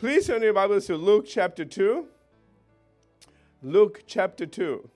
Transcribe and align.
Please 0.00 0.28
turn 0.28 0.40
your 0.40 0.54
Bibles 0.54 0.86
to 0.86 0.96
Luke 0.96 1.26
chapter 1.28 1.62
2. 1.62 2.06
Luke 3.62 4.02
chapter 4.06 4.46
2. 4.46 4.88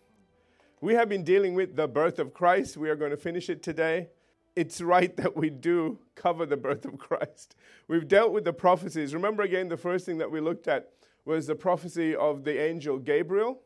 We 0.80 0.94
have 0.94 1.10
been 1.10 1.22
dealing 1.22 1.52
with 1.52 1.76
the 1.76 1.86
birth 1.86 2.18
of 2.18 2.32
Christ. 2.32 2.78
We 2.78 2.88
are 2.88 2.96
going 2.96 3.10
to 3.10 3.18
finish 3.18 3.50
it 3.50 3.62
today. 3.62 4.08
It's 4.56 4.80
right 4.80 5.14
that 5.18 5.36
we 5.36 5.50
do 5.50 5.98
cover 6.14 6.46
the 6.46 6.56
birth 6.56 6.86
of 6.86 6.98
Christ. 6.98 7.54
We've 7.86 8.08
dealt 8.08 8.32
with 8.32 8.44
the 8.44 8.54
prophecies. 8.54 9.12
Remember 9.12 9.42
again, 9.42 9.68
the 9.68 9.76
first 9.76 10.06
thing 10.06 10.16
that 10.16 10.30
we 10.30 10.40
looked 10.40 10.68
at 10.68 10.88
was 11.26 11.46
the 11.46 11.54
prophecy 11.54 12.16
of 12.16 12.42
the 12.42 12.58
angel 12.58 12.96
Gabriel 12.96 13.60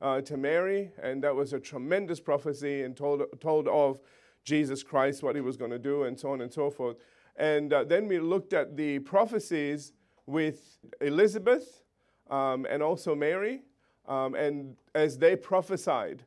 uh, 0.00 0.20
to 0.22 0.36
Mary, 0.36 0.90
and 1.00 1.22
that 1.22 1.36
was 1.36 1.52
a 1.52 1.60
tremendous 1.60 2.18
prophecy 2.18 2.82
and 2.82 2.96
told, 2.96 3.22
told 3.40 3.68
of 3.68 4.00
Jesus 4.42 4.82
Christ, 4.82 5.22
what 5.22 5.36
he 5.36 5.42
was 5.42 5.56
going 5.56 5.70
to 5.70 5.78
do, 5.78 6.02
and 6.02 6.18
so 6.18 6.32
on 6.32 6.40
and 6.40 6.52
so 6.52 6.70
forth. 6.70 6.96
And 7.36 7.72
uh, 7.72 7.84
then 7.84 8.08
we 8.08 8.18
looked 8.18 8.52
at 8.52 8.76
the 8.76 8.98
prophecies 8.98 9.92
with 10.32 10.78
Elizabeth 11.00 11.82
um, 12.30 12.66
and 12.68 12.82
also 12.82 13.14
Mary, 13.14 13.62
um, 14.08 14.34
and 14.34 14.76
as 14.94 15.18
they 15.18 15.36
prophesied, 15.36 16.24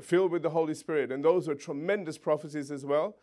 filled 0.00 0.32
with 0.32 0.42
the 0.42 0.50
Holy 0.50 0.74
Spirit. 0.74 1.12
And 1.12 1.24
those 1.24 1.46
were 1.46 1.54
tremendous 1.54 2.18
prophecies 2.18 2.70
as 2.70 2.84
well. 2.84 3.16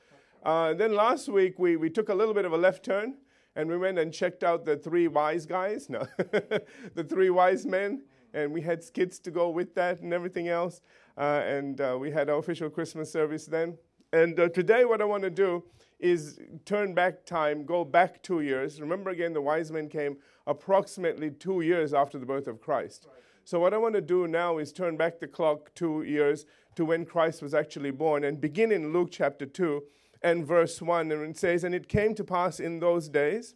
Uh, 0.43 0.73
then 0.73 0.93
last 0.93 1.27
week, 1.27 1.59
we, 1.59 1.75
we 1.75 1.89
took 1.89 2.09
a 2.09 2.13
little 2.13 2.33
bit 2.33 2.45
of 2.45 2.53
a 2.53 2.57
left 2.57 2.85
turn 2.85 3.15
and 3.55 3.69
we 3.69 3.77
went 3.77 3.97
and 3.97 4.13
checked 4.13 4.43
out 4.43 4.63
the 4.63 4.77
three 4.77 5.07
wise 5.07 5.45
guys, 5.45 5.89
no, 5.89 6.07
the 6.17 7.03
three 7.03 7.29
wise 7.29 7.65
men 7.65 8.03
and 8.33 8.51
we 8.51 8.61
had 8.61 8.83
skits 8.83 9.19
to 9.19 9.31
go 9.31 9.49
with 9.49 9.73
that 9.75 10.01
and 10.01 10.13
everything 10.13 10.47
else. 10.47 10.81
Uh, 11.17 11.41
and 11.45 11.81
uh, 11.81 11.97
we 11.99 12.11
had 12.11 12.29
our 12.29 12.37
official 12.37 12.69
Christmas 12.69 13.11
service 13.11 13.45
then. 13.45 13.77
And 14.13 14.39
uh, 14.39 14.49
today, 14.49 14.85
what 14.85 15.01
I 15.01 15.05
want 15.05 15.23
to 15.23 15.29
do 15.29 15.63
is 15.99 16.39
turn 16.65 16.93
back 16.93 17.25
time, 17.25 17.65
go 17.65 17.83
back 17.83 18.23
two 18.23 18.41
years. 18.41 18.79
Remember 18.79 19.09
again, 19.09 19.33
the 19.33 19.41
wise 19.41 19.71
men 19.71 19.89
came 19.89 20.17
approximately 20.47 21.29
two 21.29 21.61
years 21.61 21.93
after 21.93 22.17
the 22.17 22.25
birth 22.25 22.47
of 22.47 22.61
Christ. 22.61 23.07
So, 23.43 23.59
what 23.59 23.73
I 23.73 23.77
want 23.77 23.95
to 23.95 24.01
do 24.01 24.27
now 24.27 24.57
is 24.57 24.71
turn 24.71 24.95
back 24.95 25.19
the 25.19 25.27
clock 25.27 25.73
two 25.75 26.03
years 26.03 26.45
to 26.75 26.85
when 26.85 27.05
Christ 27.05 27.41
was 27.41 27.53
actually 27.53 27.91
born 27.91 28.23
and 28.23 28.39
begin 28.39 28.71
in 28.71 28.93
Luke 28.93 29.09
chapter 29.11 29.45
2 29.45 29.83
and 30.21 30.45
verse 30.45 30.81
1. 30.81 31.11
And 31.11 31.31
it 31.31 31.37
says, 31.37 31.63
And 31.63 31.73
it 31.73 31.89
came 31.89 32.15
to 32.15 32.23
pass 32.23 32.59
in 32.59 32.79
those 32.79 33.09
days 33.09 33.55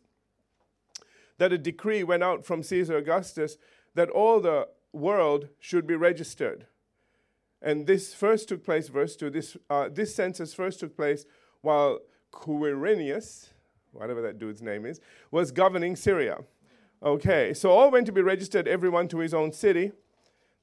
that 1.38 1.54
a 1.54 1.58
decree 1.58 2.04
went 2.04 2.24
out 2.24 2.46
from 2.46 2.64
Caesar 2.64 2.98
Augustus 2.98 3.58
that 3.96 4.10
all 4.10 4.40
the 4.40 4.68
world 4.92 5.50
should 5.60 5.88
be 5.88 5.96
registered. 5.96 6.68
And 7.62 7.88
this 7.88 8.14
first 8.14 8.50
took 8.50 8.64
place, 8.64 8.90
verse 8.90 9.16
2, 9.16 9.30
this, 9.30 9.58
uh, 9.70 9.90
this 9.90 10.14
census 10.14 10.54
first 10.54 10.80
took 10.82 10.96
place 10.96 11.26
while 11.62 12.00
Quirinius, 12.34 13.50
whatever 13.92 14.22
that 14.22 14.40
dude's 14.40 14.62
name 14.62 14.86
is, 14.86 15.00
was 15.32 15.52
governing 15.52 15.96
Syria. 15.96 16.40
Okay, 17.02 17.54
so 17.54 17.72
all 17.72 17.92
went 17.92 18.06
to 18.08 18.12
be 18.12 18.22
registered, 18.22 18.68
everyone 18.68 19.08
to 19.10 19.20
his 19.20 19.34
own 19.34 19.52
city. 19.52 19.92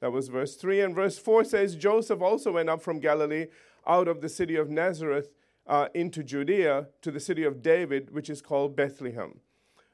That 0.00 0.12
was 0.12 0.28
verse 0.28 0.56
3. 0.56 0.80
And 0.80 0.94
verse 0.94 1.18
4 1.18 1.44
says 1.44 1.76
Joseph 1.76 2.20
also 2.20 2.52
went 2.52 2.68
up 2.68 2.82
from 2.82 3.00
Galilee 3.00 3.46
out 3.86 4.08
of 4.08 4.20
the 4.20 4.28
city 4.28 4.56
of 4.56 4.68
Nazareth 4.70 5.30
uh, 5.66 5.88
into 5.94 6.22
Judea 6.22 6.88
to 7.02 7.10
the 7.10 7.20
city 7.20 7.44
of 7.44 7.62
David, 7.62 8.10
which 8.12 8.28
is 8.28 8.42
called 8.42 8.76
Bethlehem 8.76 9.40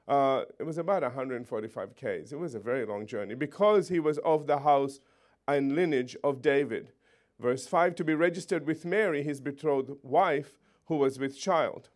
uh, 0.08 0.42
it 0.58 0.62
was 0.62 0.78
about 0.78 1.02
145 1.02 1.94
Ks. 1.97 2.32
It 2.32 2.38
was 2.38 2.54
a 2.54 2.60
very 2.60 2.86
long 2.86 3.06
journey 3.06 3.34
because 3.34 3.88
he 3.88 3.98
was 3.98 4.19
of 4.19 4.47
the 4.47 4.60
house 4.60 5.00
and 5.48 5.74
lineage 5.74 6.16
of 6.22 6.42
David. 6.42 6.92
Verse 7.41 7.66
5 7.66 7.94
to 7.97 8.04
be 8.04 8.14
registered 8.14 8.66
with 8.66 8.84
Mary, 8.84 9.22
his 9.22 9.41
betrothed 9.41 9.91
wife, 10.02 10.54
who 10.86 10.96
was 10.96 11.18
with 11.18 11.38
child. 11.38 11.88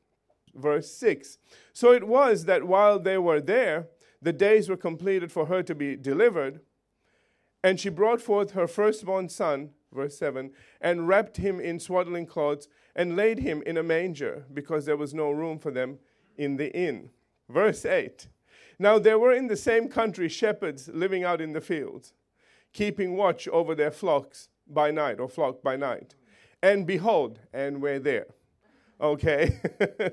Verse 0.55 0.91
6 0.93 1.39
So 1.73 1.93
it 1.93 2.07
was 2.07 2.45
that 2.45 2.65
while 2.65 2.99
they 2.99 3.19
were 3.19 3.41
there, 3.41 3.89
the 4.23 4.33
days 4.33 4.69
were 4.69 4.77
completed 4.77 5.33
for 5.33 5.47
her 5.47 5.63
to 5.63 5.75
be 5.75 5.97
delivered, 5.97 6.61
and 7.63 7.81
she 7.81 7.89
brought 7.89 8.21
forth 8.21 8.53
her 8.53 8.67
firstborn 8.67 9.29
son, 9.29 9.71
verse 9.93 10.19
7, 10.19 10.51
and 10.81 11.09
wrapped 11.09 11.39
him 11.39 11.61
in 11.61 11.79
swaddling 11.79 12.27
clothes 12.27 12.69
and 12.95 13.17
laid 13.17 13.39
him 13.39 13.63
in 13.65 13.77
a 13.77 13.83
manger 13.83 14.45
because 14.53 14.85
there 14.85 14.97
was 14.97 15.15
no 15.15 15.31
room 15.31 15.59
for 15.59 15.71
them 15.71 15.99
in 16.37 16.57
the 16.57 16.75
inn. 16.77 17.11
Verse 17.49 17.85
8 17.85 18.29
Now 18.79 18.99
there 18.99 19.19
were 19.19 19.33
in 19.33 19.47
the 19.47 19.57
same 19.57 19.89
country 19.89 20.29
shepherds 20.29 20.89
living 20.89 21.25
out 21.25 21.41
in 21.41 21.53
the 21.53 21.61
fields, 21.61 22.13
keeping 22.73 23.17
watch 23.17 23.49
over 23.49 23.75
their 23.75 23.91
flocks 23.91 24.49
by 24.67 24.91
night, 24.91 25.19
or 25.19 25.29
flock 25.29 25.63
by 25.63 25.77
night. 25.77 26.15
And 26.63 26.87
behold, 26.87 27.41
and 27.53 27.83
we're 27.83 27.99
there. 27.99 28.27
Okay? 29.01 29.61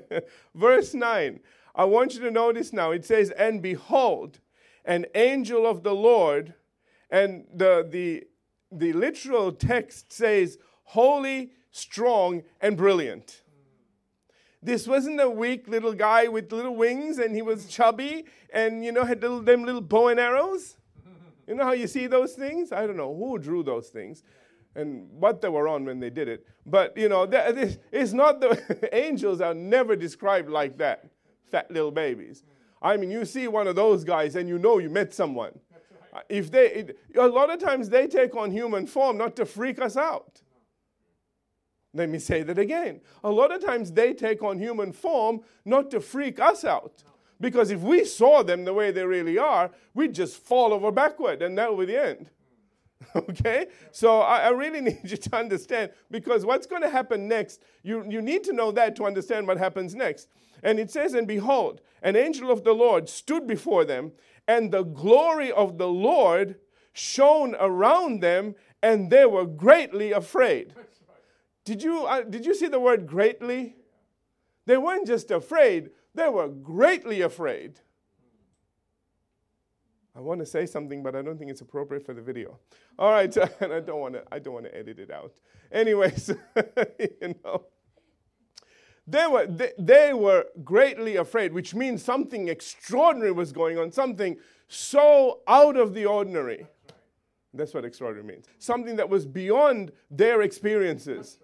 Verse 0.54 0.94
9. 0.94 1.40
I 1.74 1.84
want 1.84 2.14
you 2.14 2.20
to 2.20 2.30
notice 2.30 2.72
now, 2.72 2.90
it 2.90 3.04
says, 3.04 3.30
And 3.30 3.62
behold, 3.62 4.40
an 4.84 5.06
angel 5.14 5.66
of 5.66 5.82
the 5.82 5.94
Lord, 5.94 6.54
and 7.10 7.44
the, 7.54 7.86
the, 7.88 8.24
the 8.72 8.92
literal 8.92 9.52
text 9.52 10.12
says, 10.12 10.58
holy, 10.84 11.52
strong, 11.70 12.42
and 12.60 12.76
brilliant. 12.76 13.42
This 14.62 14.88
wasn't 14.88 15.20
a 15.20 15.30
weak 15.30 15.68
little 15.68 15.92
guy 15.92 16.26
with 16.26 16.50
little 16.50 16.74
wings 16.74 17.18
and 17.18 17.34
he 17.34 17.42
was 17.42 17.66
chubby 17.66 18.24
and, 18.52 18.84
you 18.84 18.90
know, 18.90 19.04
had 19.04 19.22
little, 19.22 19.40
them 19.40 19.64
little 19.64 19.80
bow 19.80 20.08
and 20.08 20.18
arrows. 20.18 20.76
You 21.46 21.54
know 21.54 21.64
how 21.64 21.72
you 21.72 21.86
see 21.86 22.06
those 22.08 22.32
things? 22.32 22.72
I 22.72 22.86
don't 22.86 22.96
know 22.96 23.14
who 23.14 23.38
drew 23.38 23.62
those 23.62 23.88
things 23.88 24.22
and 24.78 25.10
what 25.10 25.40
they 25.40 25.48
were 25.48 25.66
on 25.66 25.84
when 25.84 25.98
they 25.98 26.08
did 26.08 26.28
it. 26.28 26.46
But, 26.64 26.96
you 26.96 27.08
know, 27.08 27.28
it's 27.30 28.12
not 28.12 28.40
the 28.40 28.88
angels 28.96 29.40
are 29.40 29.52
never 29.54 29.96
described 29.96 30.48
like 30.48 30.78
that, 30.78 31.04
fat 31.50 31.70
little 31.70 31.90
babies. 31.90 32.44
I 32.80 32.96
mean, 32.96 33.10
you 33.10 33.24
see 33.24 33.48
one 33.48 33.66
of 33.66 33.74
those 33.74 34.04
guys 34.04 34.36
and 34.36 34.48
you 34.48 34.58
know 34.58 34.78
you 34.78 34.88
met 34.88 35.12
someone. 35.12 35.58
Right. 36.14 36.24
If 36.28 36.50
they, 36.52 36.66
it, 36.68 36.98
a 37.16 37.26
lot 37.26 37.50
of 37.50 37.58
times 37.58 37.88
they 37.88 38.06
take 38.06 38.36
on 38.36 38.52
human 38.52 38.86
form 38.86 39.18
not 39.18 39.34
to 39.36 39.44
freak 39.44 39.80
us 39.80 39.96
out. 39.96 40.42
Let 41.92 42.08
me 42.08 42.20
say 42.20 42.42
that 42.44 42.58
again. 42.58 43.00
A 43.24 43.30
lot 43.30 43.50
of 43.50 43.64
times 43.64 43.90
they 43.90 44.14
take 44.14 44.44
on 44.44 44.60
human 44.60 44.92
form 44.92 45.40
not 45.64 45.90
to 45.90 46.00
freak 46.00 46.38
us 46.38 46.64
out. 46.64 47.02
Because 47.40 47.70
if 47.70 47.80
we 47.80 48.04
saw 48.04 48.44
them 48.44 48.64
the 48.64 48.74
way 48.74 48.92
they 48.92 49.04
really 49.04 49.38
are, 49.38 49.70
we'd 49.94 50.14
just 50.14 50.36
fall 50.36 50.72
over 50.72 50.92
backward 50.92 51.42
and 51.42 51.58
that 51.58 51.76
would 51.76 51.88
be 51.88 51.94
the 51.94 52.04
end. 52.04 52.30
okay? 53.16 53.66
So 53.90 54.20
I, 54.20 54.40
I, 54.40 54.48
really 54.50 54.80
need 54.88 55.00
you 55.04 55.16
to 55.16 55.36
understand 55.36 55.90
because 56.10 56.44
what's 56.44 56.66
going 56.66 56.82
to 56.82 56.90
happen 56.90 57.28
next, 57.28 57.62
you, 57.82 58.04
you 58.08 58.20
need 58.20 58.44
to 58.44 58.52
know 58.52 58.72
that 58.72 58.96
to 58.96 59.06
understand 59.06 59.46
what 59.46 59.58
happens 59.58 59.94
next. 59.94 60.28
And 60.62 60.78
it 60.78 60.90
says, 60.90 61.14
And 61.14 61.26
behold, 61.26 61.80
an 62.02 62.16
angel 62.16 62.50
of 62.50 62.64
the 62.64 62.72
Lord 62.72 63.08
stood 63.08 63.46
before 63.46 63.84
them, 63.84 64.12
and 64.46 64.72
the 64.72 64.82
glory 64.82 65.52
of 65.52 65.78
the 65.78 65.88
Lord 65.88 66.56
shone 66.92 67.54
around 67.60 68.20
them, 68.20 68.54
and 68.82 69.10
they 69.10 69.26
were 69.26 69.46
greatly 69.46 70.12
afraid. 70.12 70.74
Did 71.64 71.82
you, 71.82 72.06
uh, 72.06 72.22
did 72.22 72.46
you 72.46 72.54
see 72.54 72.66
the 72.66 72.80
word 72.80 73.06
greatly? 73.06 73.76
They 74.66 74.76
weren't 74.76 75.06
just 75.06 75.30
afraid, 75.30 75.90
they 76.14 76.28
were 76.28 76.48
greatly 76.48 77.20
afraid. 77.20 77.80
I 80.18 80.20
want 80.20 80.40
to 80.40 80.46
say 80.46 80.66
something, 80.66 81.00
but 81.00 81.14
I 81.14 81.22
don't 81.22 81.38
think 81.38 81.48
it's 81.48 81.60
appropriate 81.60 82.04
for 82.04 82.12
the 82.12 82.20
video. 82.20 82.58
All 82.98 83.12
right, 83.12 83.34
and 83.60 83.72
I 83.72 83.78
don't 83.78 84.00
want 84.00 84.14
to. 84.14 84.24
I 84.32 84.40
don't 84.40 84.52
want 84.52 84.66
to 84.66 84.76
edit 84.76 84.98
it 84.98 85.12
out. 85.12 85.32
Anyways, 85.70 86.32
you 86.98 87.36
know, 87.44 87.66
they 89.06 89.28
were 89.28 89.46
they, 89.46 89.70
they 89.78 90.12
were 90.12 90.46
greatly 90.64 91.14
afraid, 91.14 91.52
which 91.52 91.72
means 91.72 92.02
something 92.02 92.48
extraordinary 92.48 93.30
was 93.30 93.52
going 93.52 93.78
on, 93.78 93.92
something 93.92 94.36
so 94.66 95.38
out 95.46 95.76
of 95.76 95.94
the 95.94 96.06
ordinary. 96.06 96.66
That's 97.54 97.72
what 97.72 97.84
extraordinary 97.84 98.26
means. 98.26 98.46
Something 98.58 98.96
that 98.96 99.08
was 99.08 99.24
beyond 99.24 99.92
their 100.10 100.42
experiences. 100.42 101.38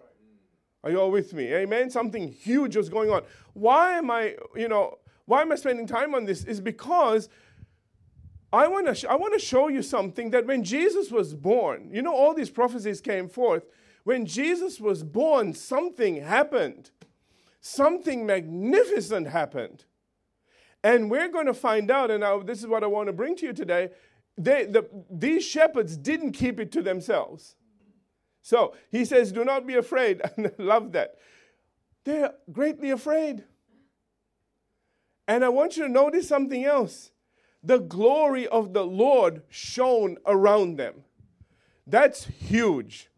Are 0.83 0.91
you 0.91 1.01
all 1.01 1.13
with 1.13 1.33
me? 1.33 1.55
Amen? 1.55 1.91
Something 1.91 2.29
huge 2.29 2.77
was 2.77 2.89
going 2.89 3.09
on. 3.09 3.23
Why 3.55 3.93
am 3.93 4.11
I, 4.11 4.35
you 4.55 4.69
know, 4.69 4.99
why 5.27 5.41
am 5.41 5.53
I 5.53 5.55
spending 5.55 5.87
time 5.87 6.15
on 6.15 6.25
this? 6.27 6.45
Is 6.45 6.61
because 6.61 7.31
I 8.55 8.69
want 8.69 8.87
to 8.87 8.95
sh- 8.95 9.05
I 9.05 9.17
want 9.17 9.35
to 9.35 9.41
show 9.41 9.69
you 9.69 9.83
something 9.83 10.31
that 10.31 10.47
when 10.47 10.63
Jesus 10.63 11.11
was 11.11 11.35
born, 11.35 11.91
you 11.93 12.03
know, 12.03 12.15
all 12.15 12.35
these 12.35 12.51
prophecies 12.51 13.01
came 13.01 13.29
forth. 13.29 13.65
When 14.05 14.27
Jesus 14.27 14.79
was 14.79 15.03
born, 15.03 15.55
something 15.55 16.17
happened. 16.23 16.91
Something 17.61 18.27
magnificent 18.27 19.29
happened. 19.29 19.85
And 20.83 21.11
we're 21.11 21.29
going 21.29 21.47
to 21.47 21.55
find 21.55 21.91
out, 21.91 22.11
and 22.11 22.23
I, 22.23 22.39
this 22.43 22.61
is 22.61 22.67
what 22.67 22.85
I 22.85 22.87
want 22.87 23.07
to 23.07 23.13
bring 23.15 23.37
to 23.37 23.47
you 23.47 23.55
today. 23.55 23.89
They, 24.37 24.67
the, 24.67 24.87
these 25.11 25.45
shepherds 25.45 25.97
didn't 25.97 26.33
keep 26.33 26.61
it 26.61 26.71
to 26.73 26.83
themselves. 26.83 27.57
So 28.43 28.75
he 28.91 29.07
says, 29.07 29.33
Do 29.33 29.45
not 29.45 29.67
be 29.67 29.75
afraid. 29.75 30.21
And 30.37 30.49
I 30.49 30.63
love 30.63 30.93
that. 30.93 31.17
They're 32.05 32.35
greatly 32.53 32.91
afraid. 32.91 33.45
And 35.27 35.43
I 35.43 35.49
want 35.49 35.79
you 35.79 35.85
to 35.85 35.89
notice 35.89 36.29
something 36.29 36.65
else. 36.65 37.11
The 37.65 37.79
glory 37.79 38.47
of 38.47 38.75
the 38.75 38.85
Lord 38.85 39.43
shone 39.49 40.19
around 40.27 40.77
them. 40.77 41.05
That's 41.87 42.27
huge. 42.27 43.11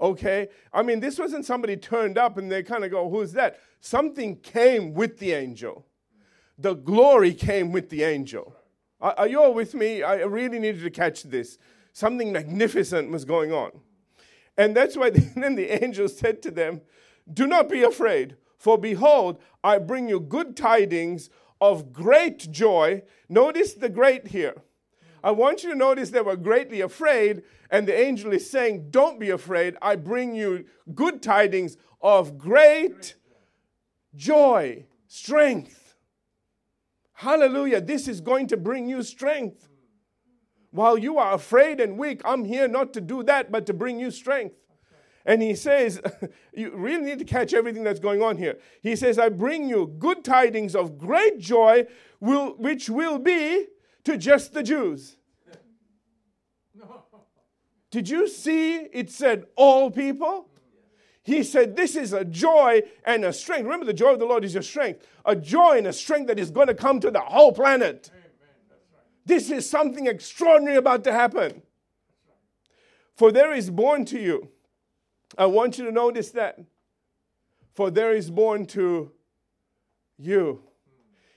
Okay? 0.00 0.48
I 0.72 0.82
mean, 0.82 1.00
this 1.00 1.18
wasn't 1.18 1.46
somebody 1.46 1.76
turned 1.76 2.18
up 2.18 2.36
and 2.36 2.50
they 2.50 2.62
kind 2.62 2.84
of 2.84 2.90
go, 2.90 3.08
Who's 3.08 3.32
that? 3.32 3.60
Something 3.80 4.36
came 4.36 4.94
with 4.94 5.18
the 5.18 5.32
angel. 5.32 5.86
The 6.58 6.74
glory 6.74 7.32
came 7.34 7.72
with 7.72 7.88
the 7.90 8.02
angel. 8.02 8.54
Are, 9.00 9.14
are 9.18 9.28
you 9.28 9.42
all 9.42 9.54
with 9.54 9.74
me? 9.74 10.02
I 10.02 10.16
really 10.22 10.58
needed 10.58 10.82
to 10.82 10.90
catch 10.90 11.22
this. 11.22 11.58
Something 11.92 12.32
magnificent 12.32 13.10
was 13.10 13.24
going 13.24 13.52
on. 13.52 13.70
And 14.56 14.76
that's 14.76 14.96
why 14.96 15.10
then 15.36 15.54
the 15.54 15.84
angel 15.84 16.08
said 16.08 16.42
to 16.42 16.50
them, 16.50 16.80
Do 17.32 17.46
not 17.46 17.68
be 17.68 17.82
afraid, 17.82 18.36
for 18.58 18.78
behold, 18.78 19.40
I 19.62 19.78
bring 19.78 20.08
you 20.08 20.20
good 20.20 20.56
tidings 20.56 21.30
of 21.60 21.92
great 21.92 22.50
joy. 22.50 23.02
Notice 23.28 23.74
the 23.74 23.88
great 23.88 24.28
here. 24.28 24.54
I 25.22 25.30
want 25.30 25.62
you 25.62 25.70
to 25.70 25.76
notice 25.76 26.10
they 26.10 26.20
were 26.20 26.36
greatly 26.36 26.82
afraid, 26.82 27.42
and 27.70 27.88
the 27.88 27.98
angel 27.98 28.32
is 28.32 28.50
saying, 28.50 28.90
Don't 28.90 29.18
be 29.18 29.30
afraid. 29.30 29.76
I 29.80 29.96
bring 29.96 30.34
you 30.34 30.66
good 30.94 31.22
tidings 31.22 31.78
of 32.02 32.36
great 32.36 33.14
joy, 34.14 34.84
strength. 35.06 35.94
Hallelujah. 37.14 37.80
This 37.80 38.06
is 38.06 38.20
going 38.20 38.48
to 38.48 38.56
bring 38.56 38.86
you 38.86 39.02
strength. 39.02 39.68
While 40.72 40.98
you 40.98 41.18
are 41.18 41.32
afraid 41.32 41.80
and 41.80 41.96
weak, 41.96 42.20
I'm 42.24 42.44
here 42.44 42.68
not 42.68 42.92
to 42.94 43.00
do 43.00 43.22
that, 43.22 43.50
but 43.50 43.64
to 43.66 43.72
bring 43.72 43.98
you 43.98 44.10
strength. 44.10 44.56
And 45.26 45.40
he 45.40 45.54
says, 45.54 46.00
you 46.52 46.70
really 46.74 47.04
need 47.04 47.18
to 47.18 47.24
catch 47.24 47.54
everything 47.54 47.84
that's 47.84 48.00
going 48.00 48.22
on 48.22 48.36
here. 48.36 48.58
He 48.82 48.94
says, 48.94 49.18
I 49.18 49.30
bring 49.30 49.68
you 49.68 49.94
good 49.98 50.24
tidings 50.24 50.76
of 50.76 50.98
great 50.98 51.38
joy, 51.38 51.86
will, 52.20 52.54
which 52.56 52.90
will 52.90 53.18
be 53.18 53.66
to 54.04 54.18
just 54.18 54.52
the 54.52 54.62
Jews. 54.62 55.16
Did 57.90 58.08
you 58.08 58.28
see 58.28 58.76
it 58.76 59.10
said 59.10 59.46
all 59.56 59.90
people? 59.90 60.48
He 61.22 61.42
said, 61.42 61.74
This 61.74 61.96
is 61.96 62.12
a 62.12 62.24
joy 62.24 62.82
and 63.04 63.24
a 63.24 63.32
strength. 63.32 63.64
Remember, 63.64 63.86
the 63.86 63.94
joy 63.94 64.12
of 64.12 64.18
the 64.18 64.26
Lord 64.26 64.44
is 64.44 64.52
your 64.52 64.62
strength. 64.62 65.06
A 65.24 65.34
joy 65.34 65.78
and 65.78 65.86
a 65.86 65.92
strength 65.92 66.26
that 66.26 66.38
is 66.38 66.50
going 66.50 66.66
to 66.66 66.74
come 66.74 67.00
to 67.00 67.10
the 67.10 67.20
whole 67.20 67.50
planet. 67.50 68.10
This 69.24 69.50
is 69.50 69.68
something 69.68 70.06
extraordinary 70.06 70.76
about 70.76 71.02
to 71.04 71.12
happen. 71.12 71.62
For 73.16 73.32
there 73.32 73.54
is 73.54 73.70
born 73.70 74.04
to 74.06 74.20
you. 74.20 74.50
I 75.36 75.46
want 75.46 75.78
you 75.78 75.84
to 75.84 75.92
notice 75.92 76.30
that. 76.32 76.58
For 77.74 77.90
there 77.90 78.12
is 78.12 78.30
born 78.30 78.66
to 78.66 79.10
you. 80.16 80.62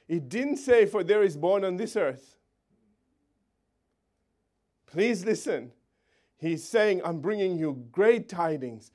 It 0.08 0.30
didn't 0.30 0.58
say, 0.58 0.86
for 0.86 1.04
there 1.04 1.24
is 1.24 1.36
born 1.36 1.66
on 1.66 1.78
this 1.78 1.96
earth. 1.96 2.38
Please 4.86 5.26
listen. 5.26 5.72
He's 6.38 6.64
saying, 6.64 7.02
I'm 7.04 7.20
bringing 7.20 7.58
you 7.58 7.86
great 7.92 8.30
tidings, 8.30 8.92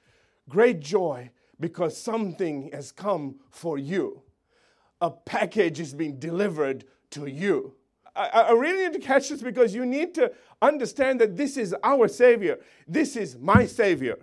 great 0.49 0.81
joy, 0.81 1.31
because 1.59 1.97
something 1.97 2.71
has 2.73 2.93
come 2.93 3.37
for 3.51 3.77
you. 3.77 4.23
A 5.01 5.11
package 5.11 5.81
is 5.81 5.93
being 5.95 6.19
delivered 6.19 6.85
to 7.11 7.27
you. 7.27 7.75
I, 8.15 8.29
I, 8.29 8.53
really 8.53 8.85
need 8.85 8.93
to 8.93 8.99
catch 8.99 9.31
this 9.31 9.43
because 9.43 9.75
you 9.75 9.87
need 9.87 10.15
to 10.17 10.33
understand 10.61 11.21
that 11.21 11.37
this 11.37 11.57
is 11.57 11.75
our 11.83 12.09
Savior. 12.09 12.59
This 12.87 13.17
is 13.17 13.39
my 13.39 13.65
Savior. 13.65 14.19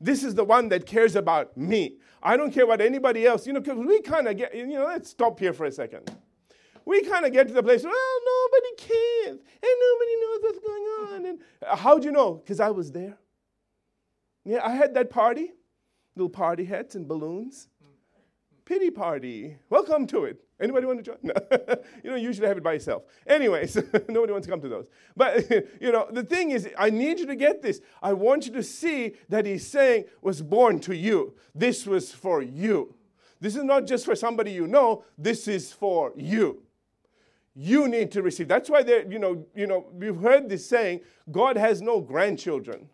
This 0.00 0.22
is 0.22 0.34
the 0.34 0.44
one 0.44 0.68
that 0.68 0.86
cares 0.86 1.16
about 1.16 1.56
me. 1.56 1.96
I 2.22 2.36
don't 2.36 2.52
care 2.52 2.64
about 2.64 2.80
anybody 2.80 3.26
else. 3.26 3.46
You 3.46 3.52
know, 3.52 3.60
because 3.60 3.78
we 3.78 4.00
kind 4.02 4.28
of 4.28 4.36
get, 4.36 4.54
you 4.54 4.66
know, 4.66 4.86
let's 4.86 5.10
stop 5.10 5.38
here 5.38 5.52
for 5.52 5.66
a 5.66 5.72
second. 5.72 6.10
We 6.84 7.02
kind 7.02 7.26
of 7.26 7.32
get 7.32 7.48
to 7.48 7.54
the 7.54 7.62
place, 7.62 7.82
well, 7.84 7.92
nobody 7.92 8.74
cares 8.76 9.38
and 9.38 9.38
nobody 9.62 10.16
knows 10.20 10.38
what's 10.40 10.58
going 10.58 10.82
on. 10.82 11.26
And 11.26 11.38
uh, 11.66 11.76
how'd 11.76 12.04
you 12.04 12.12
know? 12.12 12.34
Because 12.34 12.60
I 12.60 12.70
was 12.70 12.90
there. 12.92 13.18
Yeah, 14.44 14.64
I 14.64 14.70
had 14.70 14.94
that 14.94 15.10
party, 15.10 15.52
little 16.16 16.30
party 16.30 16.64
hats 16.64 16.94
and 16.94 17.06
balloons. 17.06 17.68
Pity 18.64 18.90
party. 18.90 19.58
Welcome 19.68 20.06
to 20.08 20.24
it. 20.24 20.47
Anybody 20.60 20.86
want 20.86 21.04
to 21.04 21.04
join? 21.04 21.18
No. 21.22 21.34
you 22.02 22.10
don't 22.10 22.22
usually 22.22 22.48
have 22.48 22.56
it 22.56 22.62
by 22.62 22.74
yourself. 22.74 23.04
Anyways, 23.26 23.76
nobody 24.08 24.32
wants 24.32 24.46
to 24.46 24.50
come 24.50 24.60
to 24.60 24.68
those. 24.68 24.88
But, 25.16 25.50
you 25.80 25.92
know, 25.92 26.08
the 26.10 26.22
thing 26.22 26.50
is, 26.50 26.68
I 26.76 26.90
need 26.90 27.20
you 27.20 27.26
to 27.26 27.36
get 27.36 27.62
this. 27.62 27.80
I 28.02 28.12
want 28.12 28.46
you 28.46 28.52
to 28.54 28.62
see 28.62 29.14
that 29.28 29.46
he's 29.46 29.66
saying 29.66 30.04
was 30.20 30.42
born 30.42 30.80
to 30.80 30.96
you. 30.96 31.34
This 31.54 31.86
was 31.86 32.12
for 32.12 32.42
you. 32.42 32.94
This 33.40 33.54
is 33.54 33.62
not 33.62 33.86
just 33.86 34.04
for 34.04 34.16
somebody 34.16 34.50
you 34.50 34.66
know, 34.66 35.04
this 35.16 35.46
is 35.46 35.72
for 35.72 36.12
you. 36.16 36.62
You 37.54 37.88
need 37.88 38.10
to 38.12 38.22
receive. 38.22 38.48
That's 38.48 38.70
why 38.70 38.82
they're. 38.82 39.10
you 39.10 39.18
know, 39.18 39.44
you 39.54 39.66
know, 39.66 39.86
we've 39.92 40.20
heard 40.20 40.48
this 40.48 40.68
saying, 40.68 41.00
God 41.30 41.56
has 41.56 41.82
no 41.82 42.00
grandchildren. 42.00 42.88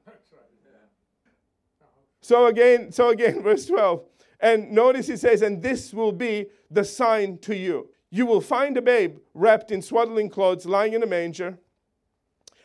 So 2.20 2.46
again, 2.46 2.90
so 2.90 3.10
again, 3.10 3.42
verse 3.42 3.66
12. 3.66 4.02
And 4.44 4.72
notice 4.72 5.06
he 5.06 5.16
says, 5.16 5.40
and 5.40 5.62
this 5.62 5.94
will 5.94 6.12
be 6.12 6.48
the 6.70 6.84
sign 6.84 7.38
to 7.38 7.56
you. 7.56 7.88
You 8.10 8.26
will 8.26 8.42
find 8.42 8.76
a 8.76 8.82
babe 8.82 9.16
wrapped 9.32 9.70
in 9.70 9.80
swaddling 9.80 10.28
clothes 10.28 10.66
lying 10.66 10.92
in 10.92 11.02
a 11.02 11.06
manger. 11.06 11.56